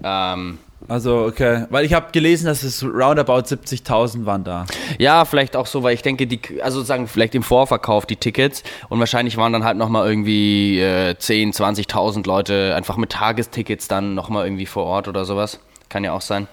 [0.03, 1.65] Ähm, also, okay.
[1.69, 4.65] Weil ich habe gelesen, dass es roundabout 70.000 waren da.
[4.97, 8.63] Ja, vielleicht auch so, weil ich denke, die, also sagen, vielleicht im Vorverkauf die Tickets
[8.89, 14.15] und wahrscheinlich waren dann halt nochmal irgendwie äh, 10, 20.000 Leute einfach mit Tagestickets dann
[14.15, 15.59] nochmal irgendwie vor Ort oder sowas.
[15.89, 16.47] Kann ja auch sein.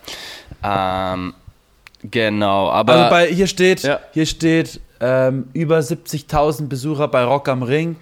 [0.62, 1.34] Ähm,
[2.02, 2.92] genau, aber.
[2.92, 4.00] Also bei, hier steht, ja.
[4.12, 7.96] hier steht ähm, über 70.000 Besucher bei Rock am Ring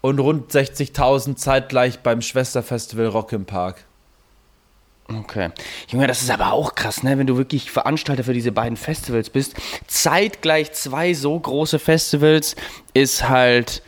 [0.00, 3.84] und rund 60.000 zeitgleich beim Schwesterfestival Rock im Park.
[5.18, 5.50] Okay.
[5.88, 7.18] Junge, das ist aber auch krass, ne?
[7.18, 9.54] Wenn du wirklich Veranstalter für diese beiden Festivals bist.
[9.86, 12.54] Zeitgleich zwei so große Festivals
[12.94, 13.82] ist halt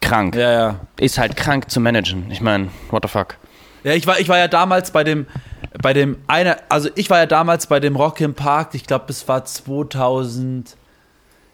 [0.00, 0.34] krank.
[0.36, 0.80] Ja, ja.
[0.98, 2.30] Ist halt krank zu managen.
[2.30, 3.36] Ich meine, what the fuck.
[3.84, 5.26] Ja, ich war, ich war ja damals bei dem,
[5.80, 9.06] bei dem einer, also ich war ja damals bei dem Rock im Park, ich glaube,
[9.08, 10.76] es war 2000,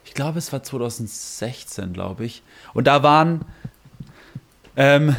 [0.04, 2.42] ich glaube, es war 2016, glaube ich.
[2.72, 3.44] Und da waren
[4.76, 5.14] ähm,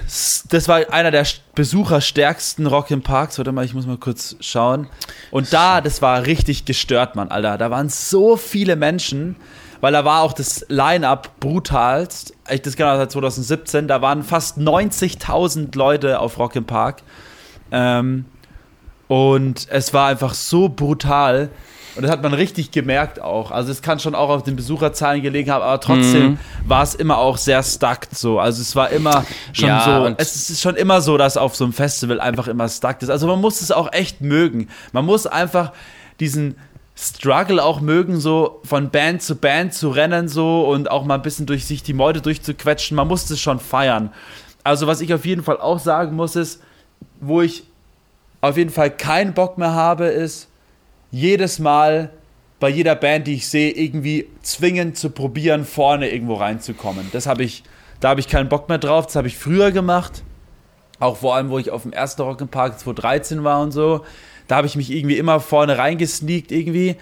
[0.49, 3.37] das war einer der besucherstärksten Rock im Parks.
[3.37, 4.87] Warte mal, ich muss mal kurz schauen.
[5.31, 7.57] Und da, das war richtig gestört, Mann, Alter.
[7.57, 9.37] Da waren so viele Menschen,
[9.79, 12.33] weil da war auch das Line-Up brutalst.
[12.49, 13.87] Ich das genau seit 2017.
[13.87, 17.03] Da waren fast 90.000 Leute auf Rock im Park.
[17.71, 18.25] Ähm,
[19.07, 21.49] und es war einfach so brutal.
[21.95, 23.51] Und das hat man richtig gemerkt auch.
[23.51, 26.39] Also es kann schon auch auf den Besucherzahlen gelegen haben, aber trotzdem mhm.
[26.65, 28.39] war es immer auch sehr stuckt so.
[28.39, 30.15] Also es war immer schon ja, so.
[30.17, 33.09] Es ist schon immer so, dass auf so einem Festival einfach immer stuckt ist.
[33.09, 34.67] Also man muss es auch echt mögen.
[34.91, 35.71] Man muss einfach
[36.19, 36.55] diesen
[36.97, 41.21] Struggle auch mögen, so von Band zu Band zu rennen so und auch mal ein
[41.21, 42.95] bisschen durch sich die Meute durchzuquetschen.
[42.95, 44.11] Man muss es schon feiern.
[44.63, 46.61] Also was ich auf jeden Fall auch sagen muss ist,
[47.19, 47.63] wo ich
[48.41, 50.47] auf jeden Fall keinen Bock mehr habe, ist
[51.15, 52.09] jedes Mal
[52.59, 57.09] bei jeder Band, die ich sehe, irgendwie zwingend zu probieren, vorne irgendwo reinzukommen.
[57.13, 57.63] Das habe ich,
[58.01, 59.05] da habe ich keinen Bock mehr drauf.
[59.05, 60.23] Das habe ich früher gemacht.
[60.99, 64.03] Auch vor allem, wo ich auf dem ersten Rock'n'Park 2013 war und so.
[64.47, 66.97] Da habe ich mich irgendwie immer vorne reingesneakt irgendwie.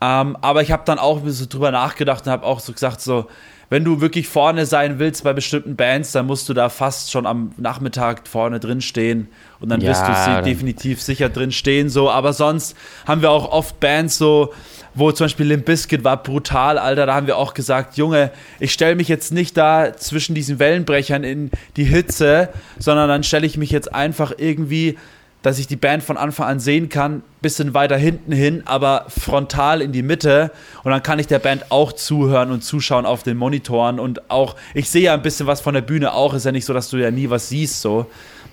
[0.00, 3.00] Ähm, aber ich habe dann auch ein bisschen drüber nachgedacht und habe auch so gesagt,
[3.00, 3.26] so,
[3.70, 7.26] wenn du wirklich vorne sein willst bei bestimmten Bands, dann musst du da fast schon
[7.26, 9.28] am Nachmittag vorne drin stehen
[9.60, 12.10] und dann Ja, wirst du definitiv sicher drin stehen so.
[12.10, 14.52] Aber sonst haben wir auch oft Bands so,
[14.94, 17.06] wo zum Beispiel Limp Bizkit war brutal, Alter.
[17.06, 21.24] Da haben wir auch gesagt, Junge, ich stelle mich jetzt nicht da zwischen diesen Wellenbrechern
[21.24, 24.96] in die Hitze, sondern dann stelle ich mich jetzt einfach irgendwie
[25.44, 29.82] dass ich die Band von Anfang an sehen kann, bisschen weiter hinten hin, aber frontal
[29.82, 30.50] in die Mitte.
[30.84, 34.00] Und dann kann ich der Band auch zuhören und zuschauen auf den Monitoren.
[34.00, 36.32] Und auch, ich sehe ja ein bisschen was von der Bühne auch.
[36.32, 37.82] Ist ja nicht so, dass du ja nie was siehst.
[37.82, 38.06] So.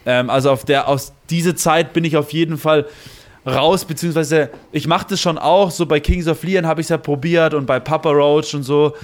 [0.05, 2.85] Ähm, also auf der, aus dieser Zeit bin ich auf jeden Fall
[3.47, 5.71] raus, beziehungsweise ich mache das schon auch.
[5.71, 8.63] So bei Kings of Leon habe ich es ja probiert und bei Papa Roach und
[8.63, 8.97] so.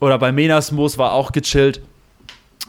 [0.00, 1.82] Oder bei Menasmos war auch gechillt.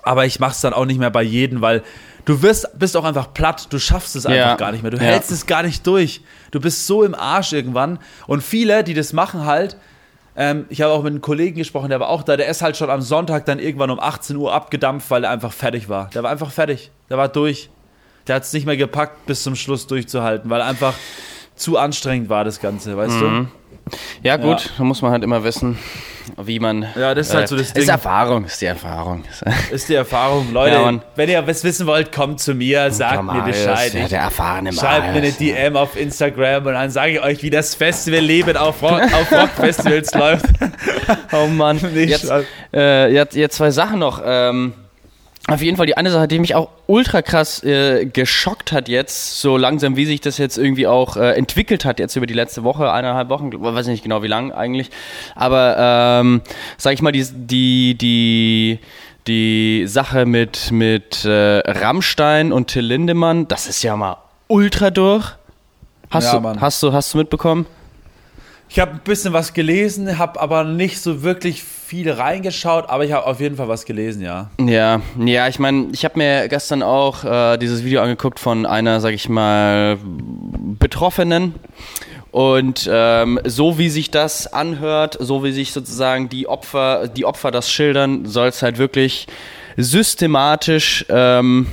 [0.04, 1.84] Aber ich mache es dann auch nicht mehr bei jedem, weil
[2.28, 4.56] du wirst, bist auch einfach platt, du schaffst es einfach Ja.
[4.56, 4.92] gar nicht mehr.
[4.92, 5.04] Du Ja.
[5.04, 6.22] hältst es gar nicht durch.
[6.52, 7.98] Du bist so im Arsch irgendwann.
[8.28, 9.76] Und viele, die das machen halt,
[10.36, 12.78] ähm, ich habe auch mit einem Kollegen gesprochen, der war auch da, der ist halt
[12.78, 16.10] schon am Sonntag dann irgendwann um 18 Uhr abgedampft, weil er einfach fertig war.
[16.14, 16.92] Der war einfach fertig.
[17.10, 17.70] Der war durch.
[18.28, 20.94] Der hat es nicht mehr gepackt, bis zum Schluss durchzuhalten, weil einfach
[21.56, 23.48] zu anstrengend war das Ganze, weißt Mhm.
[24.24, 24.70] Ja, gut, Ja.
[24.78, 25.78] da muss man halt immer wissen,
[26.42, 26.86] wie man.
[26.96, 27.88] Ja, das ist halt so das Ist Ding.
[27.90, 29.24] Erfahrung, ist die Erfahrung.
[29.72, 30.52] Ist die Erfahrung.
[30.52, 31.02] Leute, Ja, Mann.
[31.16, 33.94] wenn ihr was wissen wollt, kommt zu mir, sagt mir Bescheid.
[33.94, 35.32] Ja, der erfahrene Schreibt mir eine.
[35.32, 40.14] DM auf Instagram und dann sage ich euch, wie das Festivalleben auf, Rock, auf Rockfestivals
[40.14, 40.46] läuft.
[41.32, 41.78] Oh Mann.
[41.94, 42.32] Nicht Jetzt,
[42.74, 44.22] äh, jetzt, jetzt zwei Sachen noch.
[44.26, 44.74] Ähm,
[45.48, 49.40] auf jeden Fall die eine Sache, die mich auch ultra krass äh, geschockt hat jetzt,
[49.42, 52.64] so langsam wie sich das jetzt irgendwie auch äh, entwickelt hat, jetzt über die letzte
[52.64, 54.90] Woche, eineinhalb Wochen, weiß nicht genau wie lang eigentlich,
[55.36, 55.76] aber
[56.22, 56.42] ähm,
[56.78, 58.80] sag ich mal, die, die, die,
[59.28, 64.18] die Sache mit, mit äh, Rammstein und Till Lindemann, das ist ja mal
[64.48, 65.34] ultra durch.
[66.10, 66.62] Hast, Ja, du, Mann.
[66.62, 67.66] hast, du, hast du mitbekommen?
[68.70, 73.14] Ich habe ein bisschen was gelesen, habe aber nicht so wirklich viel reingeschaut, aber ich
[73.14, 74.50] habe auf jeden Fall was gelesen, ja.
[74.60, 79.00] Ja, ja, ich meine, ich habe mir gestern auch äh, dieses Video angeguckt von einer,
[79.00, 81.56] sag ich mal, Betroffenen.
[82.32, 87.52] Und ähm, so wie sich das anhört, so wie sich sozusagen die Opfer, die Opfer
[87.52, 89.28] das schildern, soll es halt wirklich
[89.78, 91.68] systematisch ähm,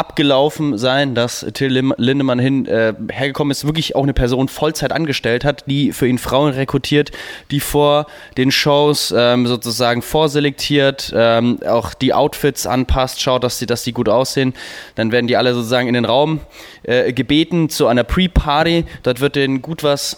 [0.00, 5.44] abgelaufen sein, dass Till Lindemann hin, äh, hergekommen ist, wirklich auch eine Person Vollzeit angestellt
[5.44, 7.10] hat, die für ihn Frauen rekrutiert,
[7.50, 8.06] die vor
[8.38, 13.92] den Shows ähm, sozusagen vorselektiert, ähm, auch die Outfits anpasst, schaut, dass sie, dass die
[13.92, 14.54] gut aussehen.
[14.94, 16.40] Dann werden die alle sozusagen in den Raum
[16.82, 18.86] äh, gebeten zu einer Pre-Party.
[19.02, 20.16] Dort wird denen gut was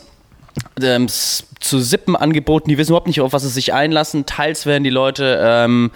[0.81, 1.09] ähm,
[1.63, 4.27] zu Sippen angeboten, die wissen überhaupt nicht, auf was sie sich einlassen.
[4.27, 5.91] Teils werden die Leute ähm,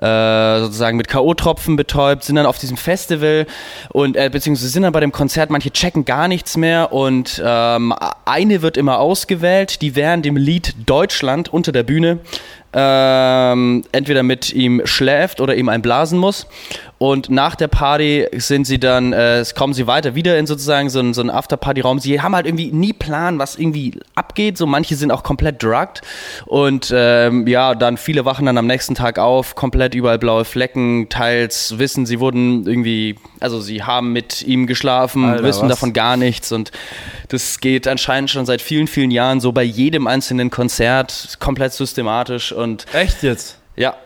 [0.00, 3.46] äh, sozusagen mit K.O.-Tropfen betäubt, sind dann auf diesem Festival
[3.90, 7.94] und äh, beziehungsweise sind dann bei dem Konzert, manche checken gar nichts mehr und ähm,
[8.24, 12.18] eine wird immer ausgewählt, die während dem Lied Deutschland unter der Bühne
[12.72, 16.46] ähm, entweder mit ihm schläft oder ihm einblasen muss.
[16.98, 20.88] Und nach der Party sind sie dann, äh, es kommen sie weiter wieder in sozusagen
[20.88, 21.98] so einen, so einen After-Party-Raum.
[21.98, 24.56] Sie haben halt irgendwie nie Plan, was irgendwie abgeht.
[24.56, 26.02] So manche sind auch komplett drugged.
[26.46, 31.08] Und ähm, ja, dann viele wachen dann am nächsten Tag auf, komplett überall blaue Flecken.
[31.08, 35.70] Teils wissen, sie wurden irgendwie, also sie haben mit ihm geschlafen, Alter, wissen was?
[35.70, 36.52] davon gar nichts.
[36.52, 36.70] Und
[37.30, 42.52] das geht anscheinend schon seit vielen, vielen Jahren so bei jedem einzelnen Konzert, komplett systematisch.
[42.52, 43.58] Und Echt jetzt?
[43.74, 43.96] ja.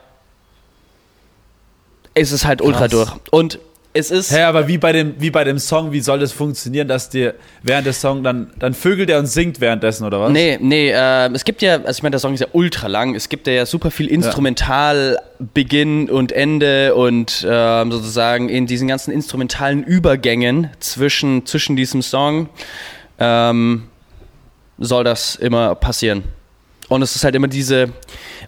[2.16, 2.90] Es ist halt ultra Krass.
[2.90, 3.12] durch.
[3.30, 3.58] Und
[3.92, 4.30] es ist.
[4.30, 7.34] Hä, aber wie bei, dem, wie bei dem Song, wie soll das funktionieren, dass dir
[7.62, 10.32] während des Songs dann, dann vögelt er und singt währenddessen, oder was?
[10.32, 13.14] Nee, nee, äh, es gibt ja, also ich meine, der Song ist ja ultra lang.
[13.14, 15.18] Es gibt ja super viel Instrumental,
[15.54, 22.48] Beginn und Ende und ähm, sozusagen in diesen ganzen instrumentalen Übergängen zwischen, zwischen diesem Song
[23.18, 23.88] ähm,
[24.78, 26.24] soll das immer passieren.
[26.88, 27.90] Und es ist halt immer diese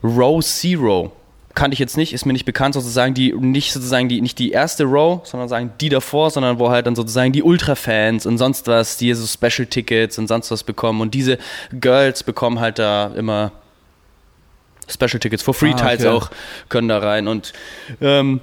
[0.02, 1.12] Row Zero.
[1.58, 4.52] Kannte ich jetzt nicht, ist mir nicht bekannt, sozusagen die, nicht sozusagen die, nicht die
[4.52, 8.68] erste Row, sondern sagen die davor, sondern wo halt dann sozusagen die Ultra-Fans und sonst
[8.68, 11.00] was, die so Special-Tickets und sonst was bekommen.
[11.00, 11.36] Und diese
[11.72, 13.50] Girls bekommen halt da immer
[14.88, 16.10] Special-Tickets for free, Ah, teils okay.
[16.10, 16.30] auch,
[16.68, 17.26] können da rein.
[17.26, 17.52] Und
[18.00, 18.40] ähm,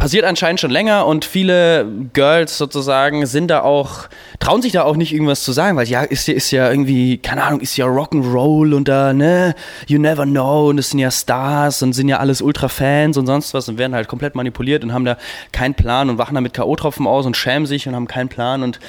[0.00, 4.96] passiert anscheinend schon länger und viele Girls sozusagen sind da auch, trauen sich da auch
[4.96, 8.74] nicht irgendwas zu sagen, weil ja, ist ist ja irgendwie, keine Ahnung, ist ja Rock'n'Roll
[8.74, 9.54] und da, ne,
[9.88, 13.52] you never know und es sind ja Stars und sind ja alles Ultra-Fans und sonst
[13.52, 15.18] was und werden halt komplett manipuliert und haben da
[15.52, 18.62] keinen Plan und wachen da mit K.O.-Tropfen aus und schämen sich und haben keinen Plan
[18.62, 18.80] und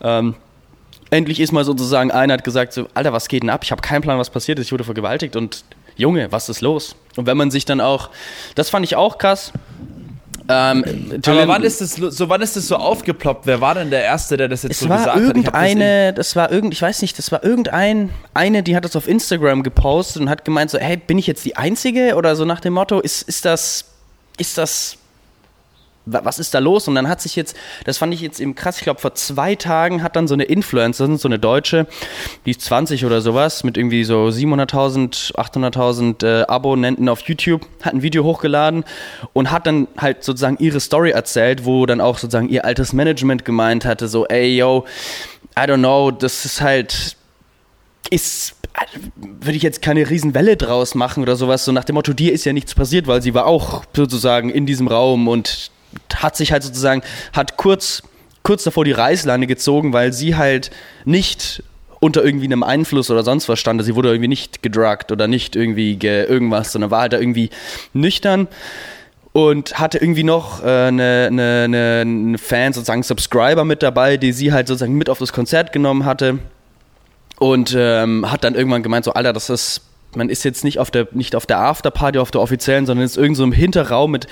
[0.00, 0.36] ähm,
[1.10, 3.64] endlich ist mal sozusagen einer hat gesagt so, Alter, was geht denn ab?
[3.64, 5.64] Ich habe keinen Plan, was passiert ist, ich wurde vergewaltigt und
[5.96, 6.94] Junge, was ist los?
[7.16, 8.10] Und wenn man sich dann auch,
[8.54, 9.52] das fand ich auch krass,
[10.48, 13.46] Ähm, Aber wann ist das so, wann ist das so aufgeploppt?
[13.46, 16.18] Wer war denn der Erste, der das jetzt es so war gesagt irgendeine, hat?
[16.18, 19.62] das, war irgend, ich weiß nicht, das war irgendein, eine, die hat das auf Instagram
[19.62, 22.74] gepostet und hat gemeint so, hey, bin ich jetzt die Einzige oder so nach dem
[22.74, 23.84] Motto, ist, ist das,
[24.38, 24.98] ist das
[26.04, 26.88] was ist da los?
[26.88, 29.54] Und dann hat sich jetzt, das fand ich jetzt eben krass, ich glaube, vor zwei
[29.54, 31.86] Tagen hat dann so eine Influencerin, so eine Deutsche,
[32.44, 37.94] die ist 20 oder sowas, mit irgendwie so 700.000, 800.000 äh, Abonnenten auf YouTube, hat
[37.94, 38.84] ein Video hochgeladen
[39.32, 43.44] und hat dann halt sozusagen ihre Story erzählt, wo dann auch sozusagen ihr altes Management
[43.44, 44.84] gemeint hatte, so, ey, yo,
[45.56, 47.16] I don't know, das ist halt,
[48.10, 48.56] ist
[49.16, 52.44] würde ich jetzt keine Riesenwelle draus machen oder sowas, so nach dem Motto, dir ist
[52.44, 55.70] ja nichts passiert, weil sie war auch sozusagen in diesem Raum und
[56.14, 58.02] hat sich halt sozusagen, hat kurz,
[58.42, 60.70] kurz davor die Reißleine gezogen, weil sie halt
[61.04, 61.62] nicht
[62.00, 63.82] unter irgendwie einem Einfluss oder sonst was stand.
[63.84, 67.50] Sie wurde irgendwie nicht gedruckt oder nicht irgendwie ge irgendwas, sondern war halt da irgendwie
[67.92, 68.48] nüchtern
[69.32, 74.52] und hatte irgendwie noch äh, eine, eine, eine Fan, sozusagen Subscriber mit dabei, die sie
[74.52, 76.38] halt sozusagen mit auf das Konzert genommen hatte
[77.38, 79.82] und ähm, hat dann irgendwann gemeint, so Alter, das ist,
[80.14, 83.16] man ist jetzt nicht auf der, nicht auf der Afterparty, auf der offiziellen, sondern ist
[83.16, 84.26] irgend so im Hinterraum mit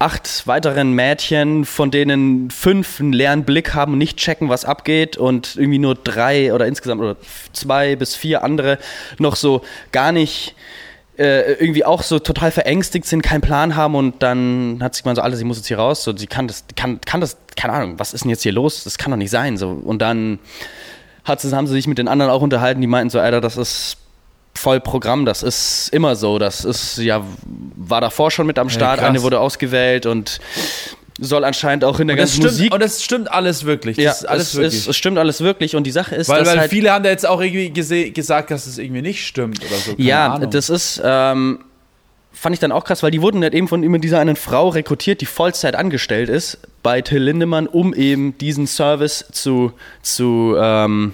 [0.00, 5.18] acht weiteren Mädchen, von denen fünf einen leeren Blick haben und nicht checken, was abgeht
[5.18, 7.16] und irgendwie nur drei oder insgesamt oder
[7.52, 8.78] zwei bis vier andere
[9.18, 9.60] noch so
[9.92, 10.54] gar nicht
[11.18, 15.14] äh, irgendwie auch so total verängstigt sind, keinen Plan haben und dann hat sich mal
[15.14, 17.74] so alles, sie muss jetzt hier raus, so sie kann das, kann, kann das, keine
[17.74, 18.84] Ahnung, was ist denn jetzt hier los?
[18.84, 19.58] Das kann doch nicht sein.
[19.58, 20.38] So und dann
[21.24, 23.98] hat haben sie sich mit den anderen auch unterhalten, die meinten so, Alter, das ist
[24.60, 25.24] voll Programm.
[25.24, 26.38] Das ist immer so.
[26.38, 27.24] Das ist ja
[27.76, 29.00] war davor schon mit am Start.
[29.00, 30.38] Ja, Eine wurde ausgewählt und
[31.18, 32.74] soll anscheinend auch in der ganzen stimmt, Musik.
[32.74, 33.96] Und es stimmt alles wirklich.
[33.96, 34.74] Ja, alles es, wirklich.
[34.74, 35.76] Ist, es stimmt alles wirklich.
[35.76, 37.70] Und die Sache ist, weil, dass weil halt viele haben da jetzt auch irgendwie
[38.12, 39.94] gesagt, dass es irgendwie nicht stimmt oder so.
[39.96, 40.50] Keine ja, Ahnung.
[40.50, 41.00] das ist.
[41.04, 41.64] Ähm,
[42.32, 44.68] fand ich dann auch krass, weil die wurden halt eben von immer dieser einen Frau
[44.68, 51.12] rekrutiert, die Vollzeit angestellt ist bei Till Lindemann, um eben diesen Service zu, zu ähm,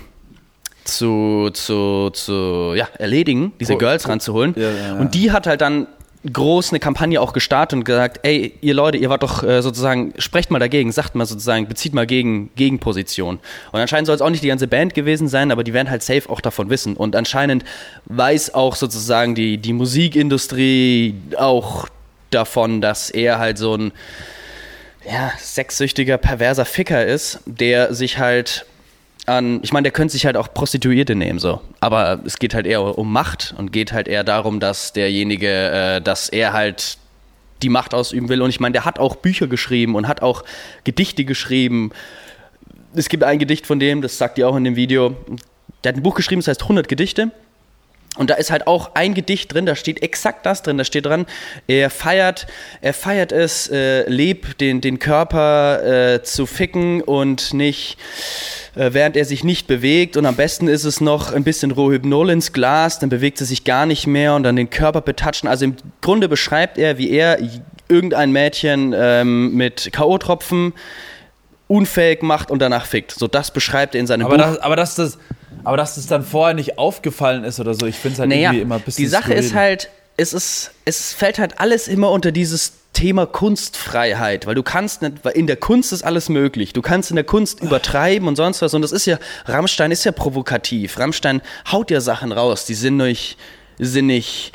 [0.88, 3.78] zu, zu, zu ja, erledigen, diese cool.
[3.78, 4.54] Girls ranzuholen.
[4.56, 5.86] Ja, ja, und die hat halt dann
[6.32, 10.12] groß eine Kampagne auch gestartet und gesagt, ey, ihr Leute, ihr wart doch äh, sozusagen,
[10.18, 13.38] sprecht mal dagegen, sagt mal sozusagen, bezieht mal gegen Gegenposition.
[13.72, 16.02] Und anscheinend soll es auch nicht die ganze Band gewesen sein, aber die werden halt
[16.02, 16.96] safe auch davon wissen.
[16.96, 17.64] Und anscheinend
[18.06, 21.88] weiß auch sozusagen die, die Musikindustrie auch
[22.30, 23.92] davon, dass er halt so ein
[25.06, 28.66] ja, sexsüchtiger, perverser Ficker ist, der sich halt
[29.26, 31.60] an, ich meine, der könnte sich halt auch Prostituierte nehmen, so.
[31.80, 36.00] Aber es geht halt eher um Macht und geht halt eher darum, dass derjenige, äh,
[36.00, 36.98] dass er halt
[37.62, 38.42] die Macht ausüben will.
[38.42, 40.44] Und ich meine, der hat auch Bücher geschrieben und hat auch
[40.84, 41.90] Gedichte geschrieben.
[42.94, 45.16] Es gibt ein Gedicht von dem, das sagt ihr auch in dem Video.
[45.82, 47.30] Der hat ein Buch geschrieben, das heißt 100 Gedichte.
[48.16, 51.06] Und da ist halt auch ein Gedicht drin, da steht exakt das drin, da steht
[51.06, 51.26] dran,
[51.66, 52.46] er feiert,
[52.80, 57.98] er feiert es, äh, leb den, den Körper äh, zu ficken und nicht,
[58.74, 60.16] äh, während er sich nicht bewegt.
[60.16, 63.64] Und am besten ist es noch ein bisschen Rohypnol ins Glas, dann bewegt er sich
[63.64, 65.48] gar nicht mehr und dann den Körper betatschen.
[65.48, 67.38] Also im Grunde beschreibt er, wie er
[67.88, 70.72] irgendein Mädchen ähm, mit K.O.-Tropfen
[71.68, 73.12] unfähig macht und danach fickt.
[73.12, 74.44] So das beschreibt er in seinem aber Buch.
[74.44, 75.18] Das, aber dass das,
[75.66, 78.50] aber dass das dann vorher nicht aufgefallen ist oder so, ich finde es halt naja,
[78.50, 79.42] irgendwie immer ein bisschen Die Sache skurril.
[79.42, 84.62] ist halt, es ist, es fällt halt alles immer unter dieses Thema Kunstfreiheit, weil du
[84.62, 86.72] kannst nicht, weil in der Kunst ist alles möglich.
[86.72, 88.74] Du kannst in der Kunst übertreiben und sonst was.
[88.74, 91.00] Und das ist ja, Rammstein ist ja provokativ.
[91.00, 91.42] Rammstein
[91.72, 93.36] haut ja Sachen raus, die sind nicht,
[93.80, 94.52] sind nicht,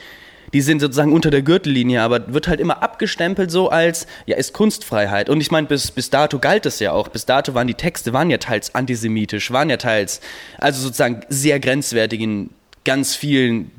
[0.54, 4.54] die sind sozusagen unter der Gürtellinie, aber wird halt immer abgestempelt so als, ja, ist
[4.54, 5.30] Kunstfreiheit.
[5.30, 7.08] Und ich meine, bis, bis dato galt es ja auch.
[7.08, 10.22] Bis dato waren die Texte, waren ja teils antisemitisch, waren ja teils,
[10.58, 12.50] also sozusagen sehr grenzwertig in
[12.84, 13.72] ganz vielen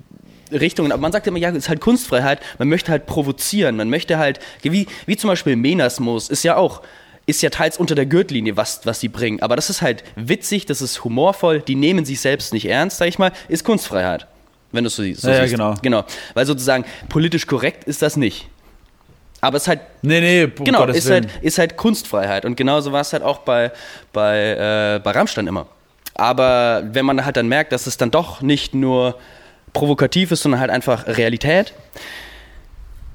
[0.50, 0.92] Richtungen.
[0.92, 2.40] Aber man sagt immer, ja, es ist halt Kunstfreiheit.
[2.58, 3.76] Man möchte halt provozieren.
[3.76, 6.82] Man möchte halt, wie, wie zum Beispiel Menasmus ist ja auch,
[7.26, 9.40] ist ja teils unter der Gürtellinie, was, was sie bringen.
[9.42, 13.08] Aber das ist halt witzig, das ist humorvoll, die nehmen sich selbst nicht ernst, sag
[13.08, 14.26] ich mal, ist Kunstfreiheit.
[14.72, 15.22] Wenn du es so siehst.
[15.22, 15.74] So Ja, ja, genau.
[15.82, 16.04] Genau.
[16.34, 18.48] Weil sozusagen politisch korrekt ist das nicht.
[19.40, 21.42] Aber es ist halt Nee, nee, um genau, Gottes ist halt, Willen.
[21.42, 22.44] ist halt Kunstfreiheit.
[22.44, 23.72] Und genauso war es halt auch bei,
[24.12, 25.66] bei, äh, bei Rammstein immer.
[26.14, 29.18] Aber wenn man halt dann merkt, dass es dann doch nicht nur
[29.72, 31.72] provokativ ist, sondern halt einfach Realität,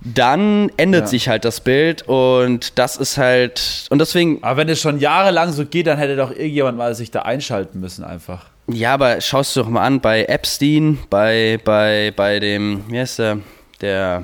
[0.02, 1.08] dann ändert Ja.
[1.08, 5.52] sich halt das Bild und das ist halt, und deswegen, Aber wenn es schon jahrelang
[5.52, 8.46] so geht, dann hätte doch irgendjemand mal sich da einschalten müssen einfach.
[8.70, 13.20] Ja, aber schaust du doch mal an, bei Epstein, bei, bei, bei dem, wie heißt
[13.20, 13.40] der,
[13.82, 14.24] der,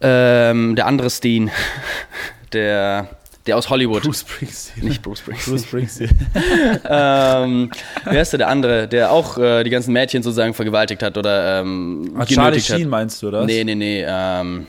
[0.00, 1.50] ähm, der andere Steen,
[2.52, 3.08] der,
[3.46, 4.02] der aus Hollywood.
[4.02, 4.84] Bruce Springsteen.
[4.88, 5.54] Nicht Bruce Springsteen.
[5.54, 6.10] Bruce Springsteen.
[6.88, 7.70] ähm,
[8.04, 11.60] wer ist der, der andere, der auch äh, die ganzen Mädchen sozusagen vergewaltigt hat oder
[11.60, 12.88] ähm, Ah, Charlie genötigt Sheen hat?
[12.88, 13.44] meinst du, oder?
[13.44, 14.04] Nee, nee, nee.
[14.06, 14.66] Ähm,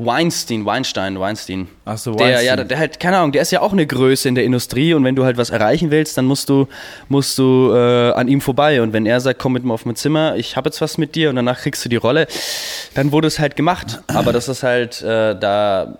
[0.00, 1.66] Weinstein, Weinstein, Weinstein.
[1.84, 2.46] Ach so, Der, Weinstein.
[2.58, 5.02] ja, der halt, keine Ahnung, der ist ja auch eine Größe in der Industrie und
[5.02, 6.68] wenn du halt was erreichen willst, dann musst du,
[7.08, 8.80] musst du äh, an ihm vorbei.
[8.80, 11.16] Und wenn er sagt, komm mit mir auf mein Zimmer, ich habe jetzt was mit
[11.16, 12.28] dir und danach kriegst du die Rolle,
[12.94, 14.00] dann wurde es halt gemacht.
[14.06, 15.98] Aber das ist halt, äh, da,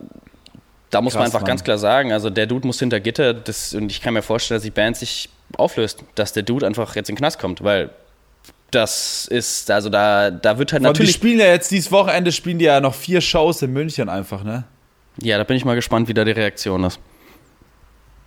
[0.90, 1.48] da muss man Krass, einfach Mann.
[1.48, 4.58] ganz klar sagen, also der Dude muss hinter Gitter das, und ich kann mir vorstellen,
[4.58, 7.90] dass die Band sich auflöst, dass der Dude einfach jetzt in den Knast kommt, weil
[8.70, 12.58] das ist, also da, da wird halt die natürlich, spielen ja jetzt dieses Wochenende spielen
[12.58, 14.64] die ja noch vier Shows in München einfach, ne?
[15.20, 17.00] ja, da bin ich mal gespannt, wie da die Reaktion ist.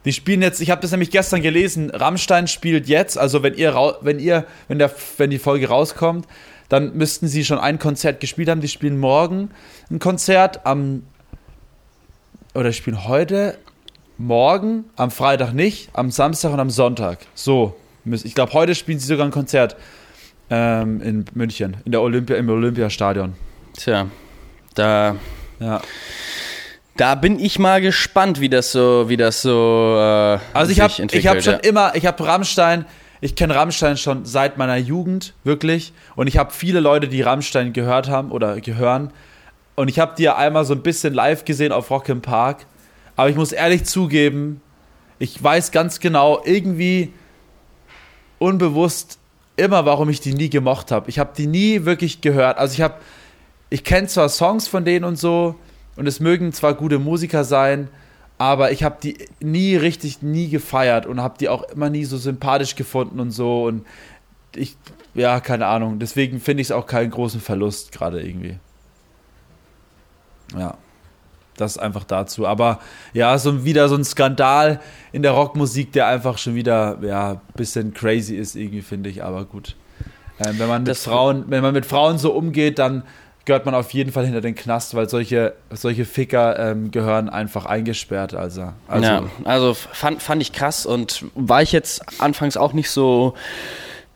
[0.04, 3.76] Die spielen jetzt, ich habe das nämlich gestern gelesen, Rammstein spielt jetzt, also wenn ihr
[4.02, 6.28] wenn ihr wenn der wenn die Folge rauskommt,
[6.70, 8.62] dann müssten sie schon ein Konzert gespielt haben.
[8.62, 9.52] Die spielen morgen
[9.92, 11.04] ein Konzert am
[12.56, 13.58] oder die spielen heute
[14.18, 17.20] morgen, am Freitag nicht, am Samstag und am Sonntag.
[17.36, 17.76] So,
[18.06, 19.76] ich glaube heute spielen sie sogar ein Konzert
[20.52, 23.34] ähm, in München, in der Olympia im Olympiastadion.
[23.78, 24.08] Tja,
[24.76, 25.16] da,
[25.60, 25.82] Ja.
[26.98, 29.96] da bin ich mal gespannt, wie das so, wie das so.
[29.98, 31.60] Äh, Also ich habe ich entwickelt, hab schon ja.
[31.60, 32.86] immer, ich habe Rammstein,
[33.22, 35.94] ich kenne Rammstein schon seit meiner Jugend, wirklich.
[36.16, 39.12] Und ich habe viele Leute, die Rammstein gehört haben oder gehören.
[39.76, 42.66] Und ich habe die ja einmal so ein bisschen live gesehen auf Rock im Park.
[43.16, 44.60] Aber ich muss ehrlich zugeben,
[45.18, 47.14] ich weiß ganz genau, irgendwie
[48.40, 49.20] unbewusst
[49.62, 51.10] immer, warum ich die nie gemocht habe.
[51.10, 52.58] Ich habe die nie wirklich gehört.
[52.58, 52.96] Also ich habe,
[53.70, 55.56] ich kenne zwar Songs von denen und so,
[55.96, 57.90] und es mögen zwar gute Musiker sein,
[58.38, 62.18] aber ich habe die nie richtig, nie gefeiert und habe die auch immer nie so
[62.18, 63.66] sympathisch gefunden und so.
[63.66, 63.86] Und
[64.56, 64.76] ich,
[65.14, 66.00] ja, keine Ahnung.
[66.00, 68.58] Deswegen finde ich es auch keinen großen Verlust gerade irgendwie.
[70.58, 70.76] Ja.
[71.62, 72.46] Das einfach dazu.
[72.48, 72.80] Aber
[73.14, 74.80] ja, so wieder so ein Skandal
[75.14, 79.24] in der Rockmusik, der einfach schon wieder, ja, ein bisschen crazy ist, irgendwie, finde ich.
[79.24, 79.76] Aber gut.
[80.46, 83.04] Ähm, wenn man mit Das- Frauen, wenn man mit Frauen so umgeht, dann
[83.46, 87.66] gehört man auf jeden Fall hinter den Knast, weil solche, solche Ficker ähm, gehören einfach
[87.66, 88.34] eingesperrt.
[88.36, 92.90] Also, also ja, also fand, fand ich krass und war ich jetzt anfangs auch nicht
[92.92, 93.34] so,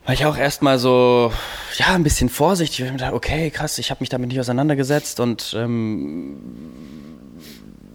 [0.05, 1.31] war ich auch erstmal so,
[1.77, 2.81] ja, ein bisschen vorsichtig.
[2.81, 6.37] Ich hab mir gedacht, okay, krass, ich habe mich damit nicht auseinandergesetzt und ähm,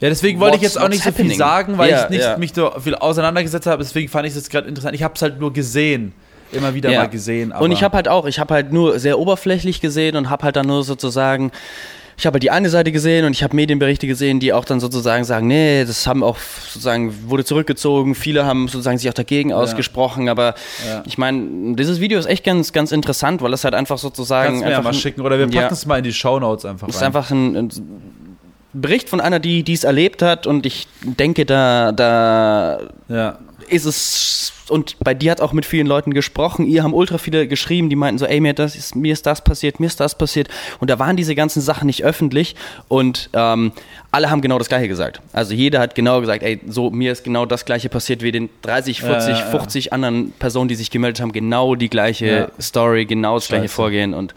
[0.01, 1.39] Ja, deswegen wollte ich jetzt auch nicht so what's viel happening?
[1.39, 2.37] sagen, weil Ja, ich nicht ja.
[2.39, 3.83] mich so viel auseinandergesetzt habe.
[3.83, 4.95] Deswegen fand ich das gerade interessant.
[4.95, 6.13] Ich habe es halt nur gesehen.
[6.53, 7.01] Immer wieder Ja.
[7.03, 7.53] mal gesehen.
[7.53, 10.43] Aber und ich habe halt auch, ich habe halt nur sehr oberflächlich gesehen und habe
[10.45, 11.53] halt dann nur sozusagen,
[12.19, 14.81] ich habe halt die eine Seite gesehen und ich habe Medienberichte gesehen, die auch dann
[14.81, 16.37] sozusagen sagen, nee, das haben auch
[16.67, 20.55] sozusagen, wurde zurückgezogen, viele haben sozusagen sich auch dagegen ausgesprochen, aber
[20.89, 21.03] Ja.
[21.07, 24.61] ich meine, dieses Video ist echt ganz, ganz interessant, weil es halt einfach sozusagen Kannst
[24.63, 25.21] du mir ja einfach mal ein- schicken.
[25.21, 25.69] Oder wir packen Ja.
[25.71, 27.07] es mal in die Shownotes einfach Es ist rein.
[27.07, 27.71] einfach ein, ein
[28.73, 33.39] Bericht von einer, die die es erlebt hat und ich denke, da, da ja.
[33.69, 36.67] ist es und bei dir hat auch mit vielen Leuten gesprochen.
[36.67, 39.43] Ihr haben ultra viele geschrieben, die meinten so, ey, mir, das ist, mir ist das
[39.43, 40.49] passiert, mir ist das passiert.
[40.79, 42.55] Und da waren diese ganzen Sachen nicht öffentlich
[42.89, 43.73] und ähm,
[44.13, 45.21] alle haben genau das Gleiche gesagt.
[45.33, 48.49] Also jeder hat genau gesagt, ey, so mir ist genau das Gleiche passiert wie den
[48.63, 49.51] 30, 40, Ja, ja, ja.
[49.51, 52.53] 50 anderen Personen, die sich gemeldet haben, genau die gleiche.
[52.61, 53.75] Story, genau das gleiche Scheiße.
[53.75, 54.35] Vorgehen und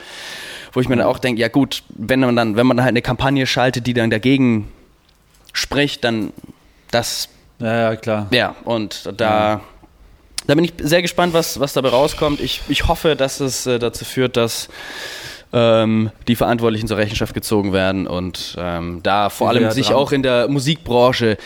[0.74, 3.02] wo ich mir dann auch denke, ja gut, wenn man dann, wenn man halt eine
[3.02, 4.68] Kampagne schaltet, die dann dagegen
[5.54, 6.34] spricht, dann
[6.92, 8.28] das ja, ja, klar.
[8.32, 9.62] ja, und da,
[10.48, 12.42] da bin ich sehr gespannt, was, was dabei rauskommt.
[12.42, 14.68] Ich, ich hoffe, dass es äh, dazu führt, dass
[15.54, 19.96] ähm, die Verantwortlichen zur Rechenschaft gezogen werden und ähm, da vor allem ja sich dran-
[19.96, 21.38] auch in der Musikbranche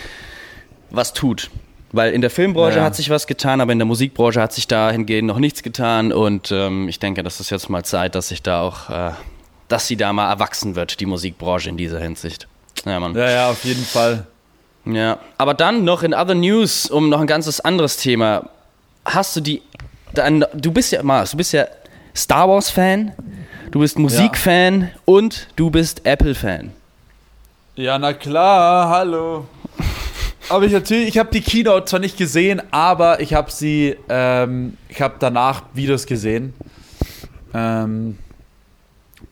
[0.90, 1.50] was tut.
[1.94, 2.84] Weil in der Filmbranche Ja.
[2.84, 6.52] hat sich was getan, aber in der Musikbranche hat sich dahingehend noch nichts getan und
[6.52, 9.12] ähm, ich denke, das ist jetzt mal Zeit, dass sich da auch, äh,
[9.70, 12.48] dass sie da mal erwachsen wird, die Musikbranche in dieser Hinsicht.
[12.86, 13.16] Ja, Mann.
[13.16, 14.26] Ja, ja, auf jeden Fall.
[14.86, 18.50] Ja, aber dann noch in Other News, um noch ein ganzes anderes Thema.
[19.06, 19.62] Hast du die.
[20.14, 21.66] Dann, du bist ja, Mars, du bist ja
[22.16, 23.12] Star Wars-Fan,
[23.72, 26.72] du bist Musik-Fan und du bist Apple-Fan.
[27.76, 29.46] Ja, na klar, hallo.
[30.50, 34.78] Aber ich natürlich, ich habe die Keynote zwar nicht gesehen, aber ich habe sie, ähm,
[34.90, 36.54] ich habe danach Videos gesehen.
[37.54, 38.18] Ähm,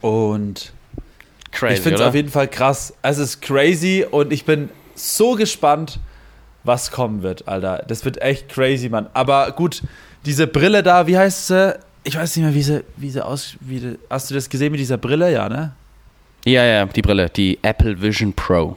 [0.00, 0.72] und
[1.52, 2.92] Crazy, ich finde es auf jeden Fall krass.
[3.02, 6.00] Es ist crazy und ich bin so gespannt,
[6.64, 7.84] was kommen wird, Alter.
[7.88, 9.08] Das wird echt crazy, Mann.
[9.14, 9.82] Aber gut,
[10.26, 11.78] diese Brille da, wie heißt sie?
[12.04, 13.56] Ich weiß nicht mehr, wie sie, wie sie aus.
[13.60, 15.32] Wie, hast du das gesehen mit dieser Brille?
[15.32, 15.72] Ja, ne?
[16.44, 18.76] Ja, ja, die Brille, die Apple Vision Pro.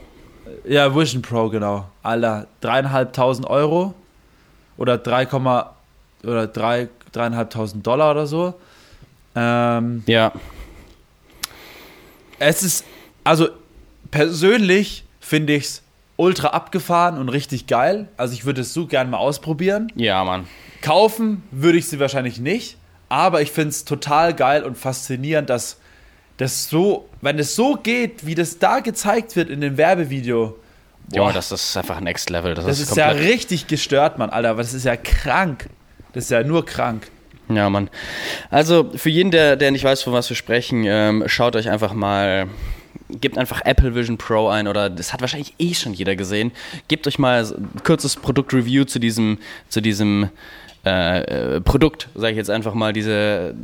[0.64, 1.86] Ja, Vision Pro, genau.
[2.02, 3.94] Alter, dreieinhalbtausend Euro
[4.76, 5.26] oder 3,
[6.22, 8.54] oder drei, dreieinhalbtausend Dollar oder so.
[9.34, 10.32] Ähm, Ja,
[12.40, 12.84] es ist,
[13.22, 13.48] also
[14.10, 15.82] persönlich finde ich es
[16.16, 18.08] ultra abgefahren und richtig geil.
[18.16, 19.92] Also ich würde es so gerne mal ausprobieren.
[19.94, 20.46] ja, Mann.
[20.82, 22.78] Kaufen würde ich sie wahrscheinlich nicht,
[23.10, 25.76] aber ich finde es total geil und faszinierend, dass,
[26.40, 30.56] das so, wenn es so geht, wie das da gezeigt wird in dem Werbevideo.
[31.12, 32.54] Ja, das ist einfach Next Level.
[32.54, 34.54] Das, Das ist, ist ja richtig gestört, Mann, Alter.
[34.54, 35.68] Das ist ja krank.
[36.14, 37.08] Das ist ja nur krank.
[37.50, 37.90] Ja, Mann.
[38.48, 41.92] Also für jeden, der, der nicht weiß, von was wir sprechen, ähm, schaut euch einfach
[41.92, 42.46] mal,
[43.10, 46.52] gebt einfach Apple Vision Pro ein oder das hat wahrscheinlich eh schon jeder gesehen.
[46.88, 49.38] Gebt euch mal ein kurzes Produktreview zu diesem,
[49.68, 50.30] zu diesem
[50.86, 53.54] äh, äh, Produkt, sage ich jetzt einfach mal, diese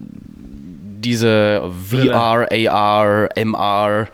[1.07, 4.09] diese VR, AR, MR,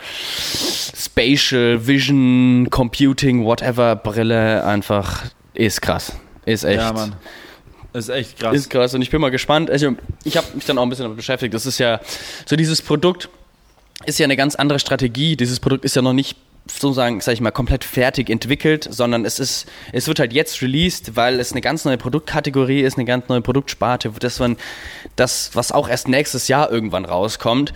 [0.95, 5.24] Spatial Vision, Computing, whatever Brille einfach
[5.55, 6.12] ist krass.
[6.45, 6.80] Ist echt.
[6.80, 7.14] Ja, Mann.
[7.95, 8.55] Ist echt krass.
[8.55, 9.70] Ist krass und ich bin mal gespannt.
[9.70, 11.55] Also, ich habe mich dann auch ein bisschen damit beschäftigt.
[11.55, 12.01] Das ist ja
[12.45, 13.30] so dieses Produkt
[14.05, 15.36] ist ja eine ganz andere Strategie.
[15.36, 16.36] Dieses Produkt ist ja noch nicht
[16.66, 21.16] sozusagen, sag ich mal, komplett fertig entwickelt, sondern es ist, es wird halt jetzt released,
[21.16, 24.56] weil es eine ganz neue Produktkategorie ist, eine ganz neue Produktsparte, das man,
[25.16, 27.72] das, was auch erst nächstes Jahr irgendwann rauskommt,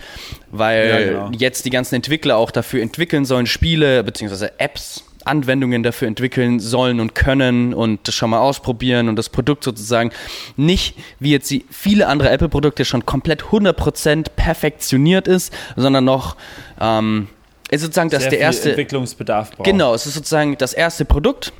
[0.51, 1.31] weil Ja, genau.
[1.37, 4.49] jetzt die ganzen Entwickler auch dafür entwickeln sollen, Spiele bzw.
[4.57, 9.63] Apps, Anwendungen dafür entwickeln sollen und können und das schon mal ausprobieren und das Produkt
[9.63, 10.11] sozusagen
[10.55, 16.37] nicht, wie jetzt die viele andere Apple-Produkte schon komplett 100% perfektioniert ist, sondern noch
[16.79, 17.27] ähm,
[17.69, 19.65] ist sozusagen das der erste Entwicklungsbedarf braucht.
[19.65, 21.51] Genau, es ist sozusagen das erste Produkt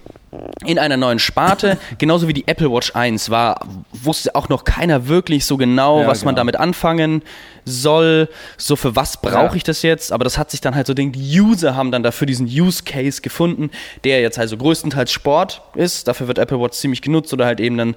[0.66, 5.08] in einer neuen Sparte, genauso wie die Apple Watch 1 war, wusste auch noch keiner
[5.08, 6.42] wirklich so genau, Ja, was man genau.
[6.42, 7.24] damit anfangen
[7.66, 9.54] soll, so für was brauche Ja.
[9.56, 12.04] ich das jetzt, aber das hat sich dann halt so, den die User haben dann
[12.04, 13.72] dafür diesen Use Case gefunden,
[14.04, 17.78] der jetzt also größtenteils Sport ist, dafür wird Apple Watch ziemlich genutzt oder halt eben
[17.78, 17.96] dann,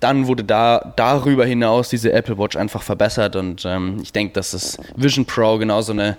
[0.00, 4.52] dann wurde da darüber hinaus diese Apple Watch einfach verbessert und ähm, ich denke, dass
[4.52, 6.16] das Vision Pro genauso eine,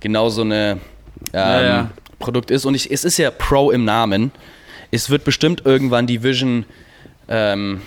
[0.00, 0.78] genauso eine ähm,
[1.32, 1.90] Ja, ja.
[2.18, 2.64] Produkt ist.
[2.64, 4.32] Und ich, es ist ja Pro im Namen.
[4.90, 6.64] Es wird bestimmt irgendwann die Vision
[7.28, 7.82] ähm,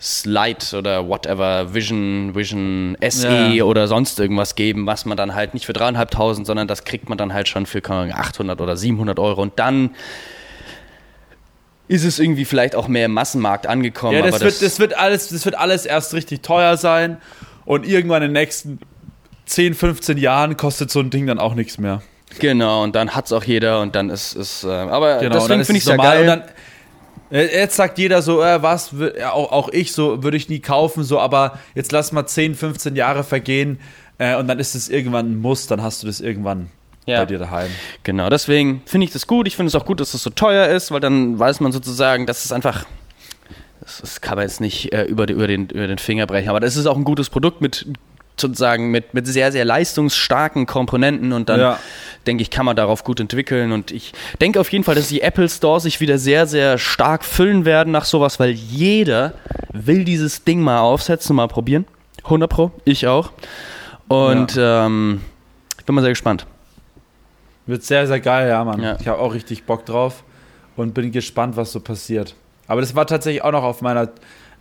[0.00, 3.64] Slide oder whatever, Vision, Vision SE Ja.
[3.64, 7.18] oder sonst irgendwas geben, was man dann halt nicht für dreieinhalbtausend, sondern das kriegt man
[7.18, 9.42] dann halt schon für keine Ahnung, 800 oder 700 Euro.
[9.42, 9.90] Und dann
[11.86, 14.16] ist es irgendwie vielleicht auch mehr im Massenmarkt angekommen.
[14.16, 17.18] Ja, das, aber wird, das, wird alles, das wird alles erst richtig teuer sein
[17.64, 18.80] und irgendwann in den nächsten
[19.46, 22.02] 10, 15 Jahren kostet so ein Ding dann auch nichts mehr.
[22.38, 24.64] Genau, und dann hat es auch jeder und dann ist es.
[24.64, 26.16] Äh, aber Genau, deswegen finde ich es ja normal.
[26.16, 26.20] geil.
[26.22, 26.28] Und
[27.30, 28.94] dann, äh, jetzt sagt jeder so, äh, was,
[29.30, 32.96] auch, auch ich so, würde ich nie kaufen, so, aber jetzt lass mal 10, 15
[32.96, 33.80] Jahre vergehen
[34.18, 36.70] äh, und dann ist es irgendwann ein Muss, dann hast du das irgendwann
[37.04, 37.18] Ja.
[37.20, 37.68] bei dir daheim.
[38.02, 39.46] Genau, deswegen finde ich das gut.
[39.46, 42.26] Ich finde es auch gut, dass es so teuer ist, weil dann weiß man sozusagen,
[42.26, 42.86] dass es einfach.
[43.80, 46.48] Das, das kann man jetzt nicht äh, über, die, über, den, über den Finger brechen,
[46.48, 47.86] aber das ist auch ein gutes Produkt mit
[48.40, 51.78] sozusagen mit, mit sehr, sehr leistungsstarken Komponenten und dann Ja.
[52.26, 55.20] denke ich, kann man darauf gut entwickeln und ich denke auf jeden Fall, dass die
[55.20, 59.34] Apple Store sich wieder sehr, sehr stark füllen werden nach sowas, weil jeder
[59.72, 61.84] will dieses Ding mal aufsetzen, mal probieren.
[62.24, 63.30] 100 Pro, ich auch.
[64.08, 65.20] Und ähm,
[65.78, 66.46] ich bin mal sehr gespannt.
[67.66, 68.82] Wird sehr, sehr geil, ja, Mann.
[68.82, 68.96] Ja.
[69.00, 70.24] Ich habe auch richtig Bock drauf
[70.76, 72.34] und bin gespannt, was so passiert.
[72.66, 74.08] Aber das war tatsächlich auch noch auf meiner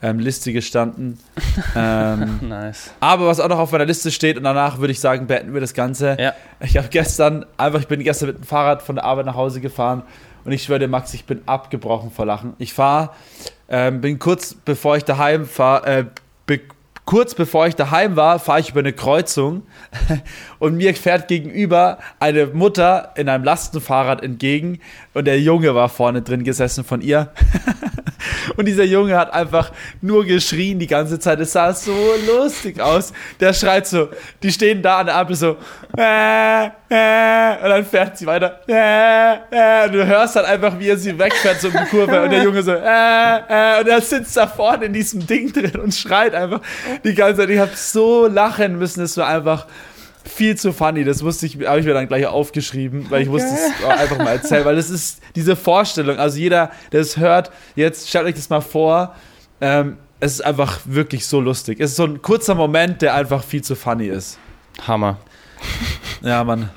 [0.01, 1.19] ähm, Liste gestanden.
[1.75, 2.91] ähm, Nice.
[2.99, 5.61] aber was auch noch auf meiner Liste steht und danach würde ich sagen, beenden wir
[5.61, 6.17] das Ganze.
[6.19, 6.33] Ja.
[6.59, 9.61] Ich habe gestern einfach, ich bin gestern mit dem Fahrrad von der Arbeit nach Hause
[9.61, 10.03] gefahren
[10.43, 12.53] und ich schwöre dir, Max, ich bin abgebrochen vor Lachen.
[12.57, 13.11] Ich fahre,
[13.69, 16.05] ähm, bin kurz bevor ich daheim fahre, äh,
[16.45, 16.61] be
[17.05, 19.63] kurz bevor ich daheim war, fahre ich über eine Kreuzung
[20.61, 24.79] und mir fährt gegenüber eine Mutter in einem Lastenfahrrad entgegen
[25.15, 27.31] und der Junge war vorne drin gesessen von ihr.
[28.55, 31.39] Und dieser Junge hat einfach nur geschrien die ganze Zeit.
[31.39, 31.95] Es sah so
[32.27, 33.13] lustig aus.
[33.39, 34.09] Der schreit so,
[34.43, 35.57] die stehen da an der Ampel so,
[35.97, 40.89] äh, äh, und dann fährt sie weiter, äh, äh, und du hörst dann einfach, wie
[40.89, 44.01] er sie wegfährt, so um die Kurve, und der Junge so, äh, äh, und er
[44.01, 46.61] sitzt da vorne in diesem Ding drin und schreit einfach
[47.03, 47.49] die ganze Zeit.
[47.49, 49.67] Ich habe so lachen müssen, es war einfach
[50.23, 51.03] viel zu funny.
[51.03, 54.17] Das wusste ich, habe ich mir dann gleich aufgeschrieben, weil ich musste es auch einfach
[54.17, 56.17] mal erzählen, weil das ist diese Vorstellung.
[56.17, 59.15] Also jeder, der es hört, jetzt stellt euch das mal vor.
[59.59, 61.79] Ähm, es ist einfach wirklich so lustig.
[61.79, 64.37] Es ist so ein kurzer Moment, der einfach viel zu funny ist.
[64.87, 65.17] Hammer.
[66.21, 66.69] Ja, Mann.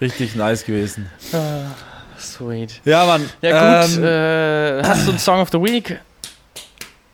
[0.00, 1.10] Richtig nice gewesen.
[2.18, 2.80] Sweet.
[2.84, 3.28] Ja, Mann.
[3.40, 3.96] Ja, gut.
[3.96, 5.98] Ähm, äh, hast du einen Song of the Week?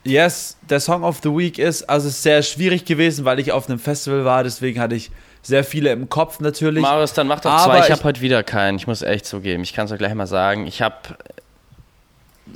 [0.03, 3.51] Yes, der Song of the Week ist, also es ist sehr schwierig gewesen, weil ich
[3.51, 5.11] auf einem Festival war, deswegen hatte ich
[5.41, 6.81] sehr viele im Kopf natürlich.
[6.81, 7.79] Marius, dann mach doch Aber zwei.
[7.79, 8.77] Ich ich- habe heute wieder keinen.
[8.77, 9.63] Ich muss echt zugeben.
[9.63, 10.67] Ich kann es euch gleich mal sagen.
[10.67, 10.95] Ich habe,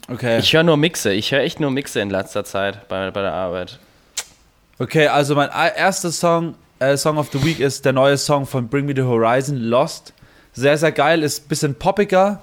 [0.10, 0.40] Okay.
[0.40, 1.14] ich höre nur Mixe.
[1.14, 3.80] Ich höre echt nur Mixe in letzter Zeit bei, bei der Arbeit.
[4.80, 8.68] Okay, also mein erster Song, äh, Song of the Week ist der neue Song von
[8.68, 10.14] Bring Me the Horizon, Lost.
[10.54, 12.42] Sehr, sehr geil, ist ein bisschen poppiger,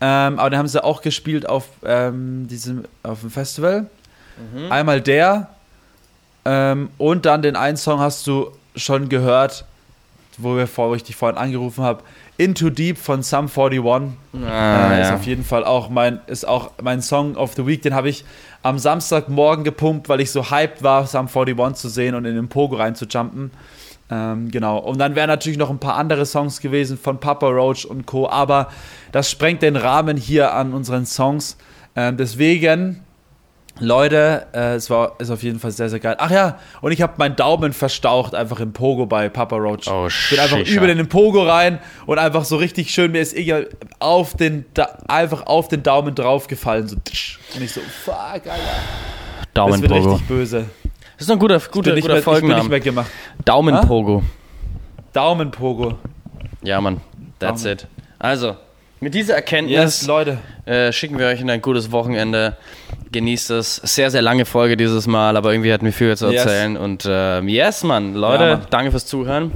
[0.00, 3.86] ähm, aber den haben sie auch gespielt auf, ähm, diesem, auf dem Festival.
[4.70, 5.48] Einmal der
[6.44, 9.64] ähm, und dann den einen Song hast du schon gehört
[10.38, 12.02] wo, wir vor, wo ich dich vorhin angerufen habe.
[12.36, 14.16] Into Deep von Sum 41.
[14.46, 15.14] Ah, äh, Ist ja.
[15.16, 17.82] auf jeden Fall auch mein, ist auch mein Song of the Week.
[17.82, 18.24] Den habe ich
[18.62, 22.48] am Samstagmorgen gepumpt, weil ich so hyped war, Sum 41 zu sehen und in den
[22.48, 23.50] Pogo reinzujumpen.
[24.10, 24.78] Ähm, genau.
[24.78, 28.28] Und dann wären natürlich noch ein paar andere Songs gewesen von Papa Roach und Co.
[28.28, 28.68] Aber
[29.12, 31.56] das sprengt den Rahmen hier an unseren Songs.
[31.96, 33.02] Ähm, deswegen,
[33.80, 36.16] Leute, äh, es war ist auf jeden Fall sehr, sehr geil.
[36.18, 39.86] Ach ja, und ich habe meinen Daumen verstaucht einfach im Pogo bei Papa Roach.
[39.88, 40.76] Oh, ich bin einfach Shisha.
[40.82, 43.68] über den Pogo rein und einfach so richtig schön, mir ist egal,
[44.00, 46.88] auf den, Da- einfach auf den Daumen draufgefallen.
[46.88, 47.38] So, tsch.
[47.54, 48.46] und ich so, fuck, Alter.
[49.54, 50.10] Das wird Daumenpogo.
[50.12, 50.64] richtig böse.
[51.16, 52.68] Das ist ein guter, guter, guter mehr, ich bin nicht Folgenname.
[52.68, 53.10] mehr gemacht.
[53.44, 54.22] Daumenpogo.
[55.12, 55.94] Daumenpogo.
[56.62, 57.00] Ja, Mann.
[57.38, 57.74] That's Daumen.
[57.74, 57.86] it.
[58.18, 58.56] Also,
[59.00, 60.38] mit dieser Erkenntnis Yes, Leute.
[60.66, 62.56] äh, schicken wir euch in ein gutes Wochenende.
[63.12, 63.76] Genießt es.
[63.76, 66.44] Sehr, sehr lange Folge dieses Mal, aber irgendwie hatten wir viel zu Yes.
[66.44, 66.76] erzählen.
[66.76, 68.14] Und ähm, yes, Mann.
[68.14, 68.66] Leute, Ja, Mann.
[68.70, 69.52] danke fürs Zuhören.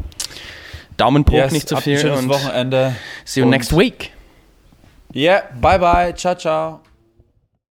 [0.96, 1.94] Daumen hoch, Yes, nicht zu viel.
[1.96, 2.94] Ein schönes Wochenende.
[3.24, 4.10] see you next week.
[5.14, 6.14] Yeah, bye bye.
[6.14, 6.80] Ciao, ciao.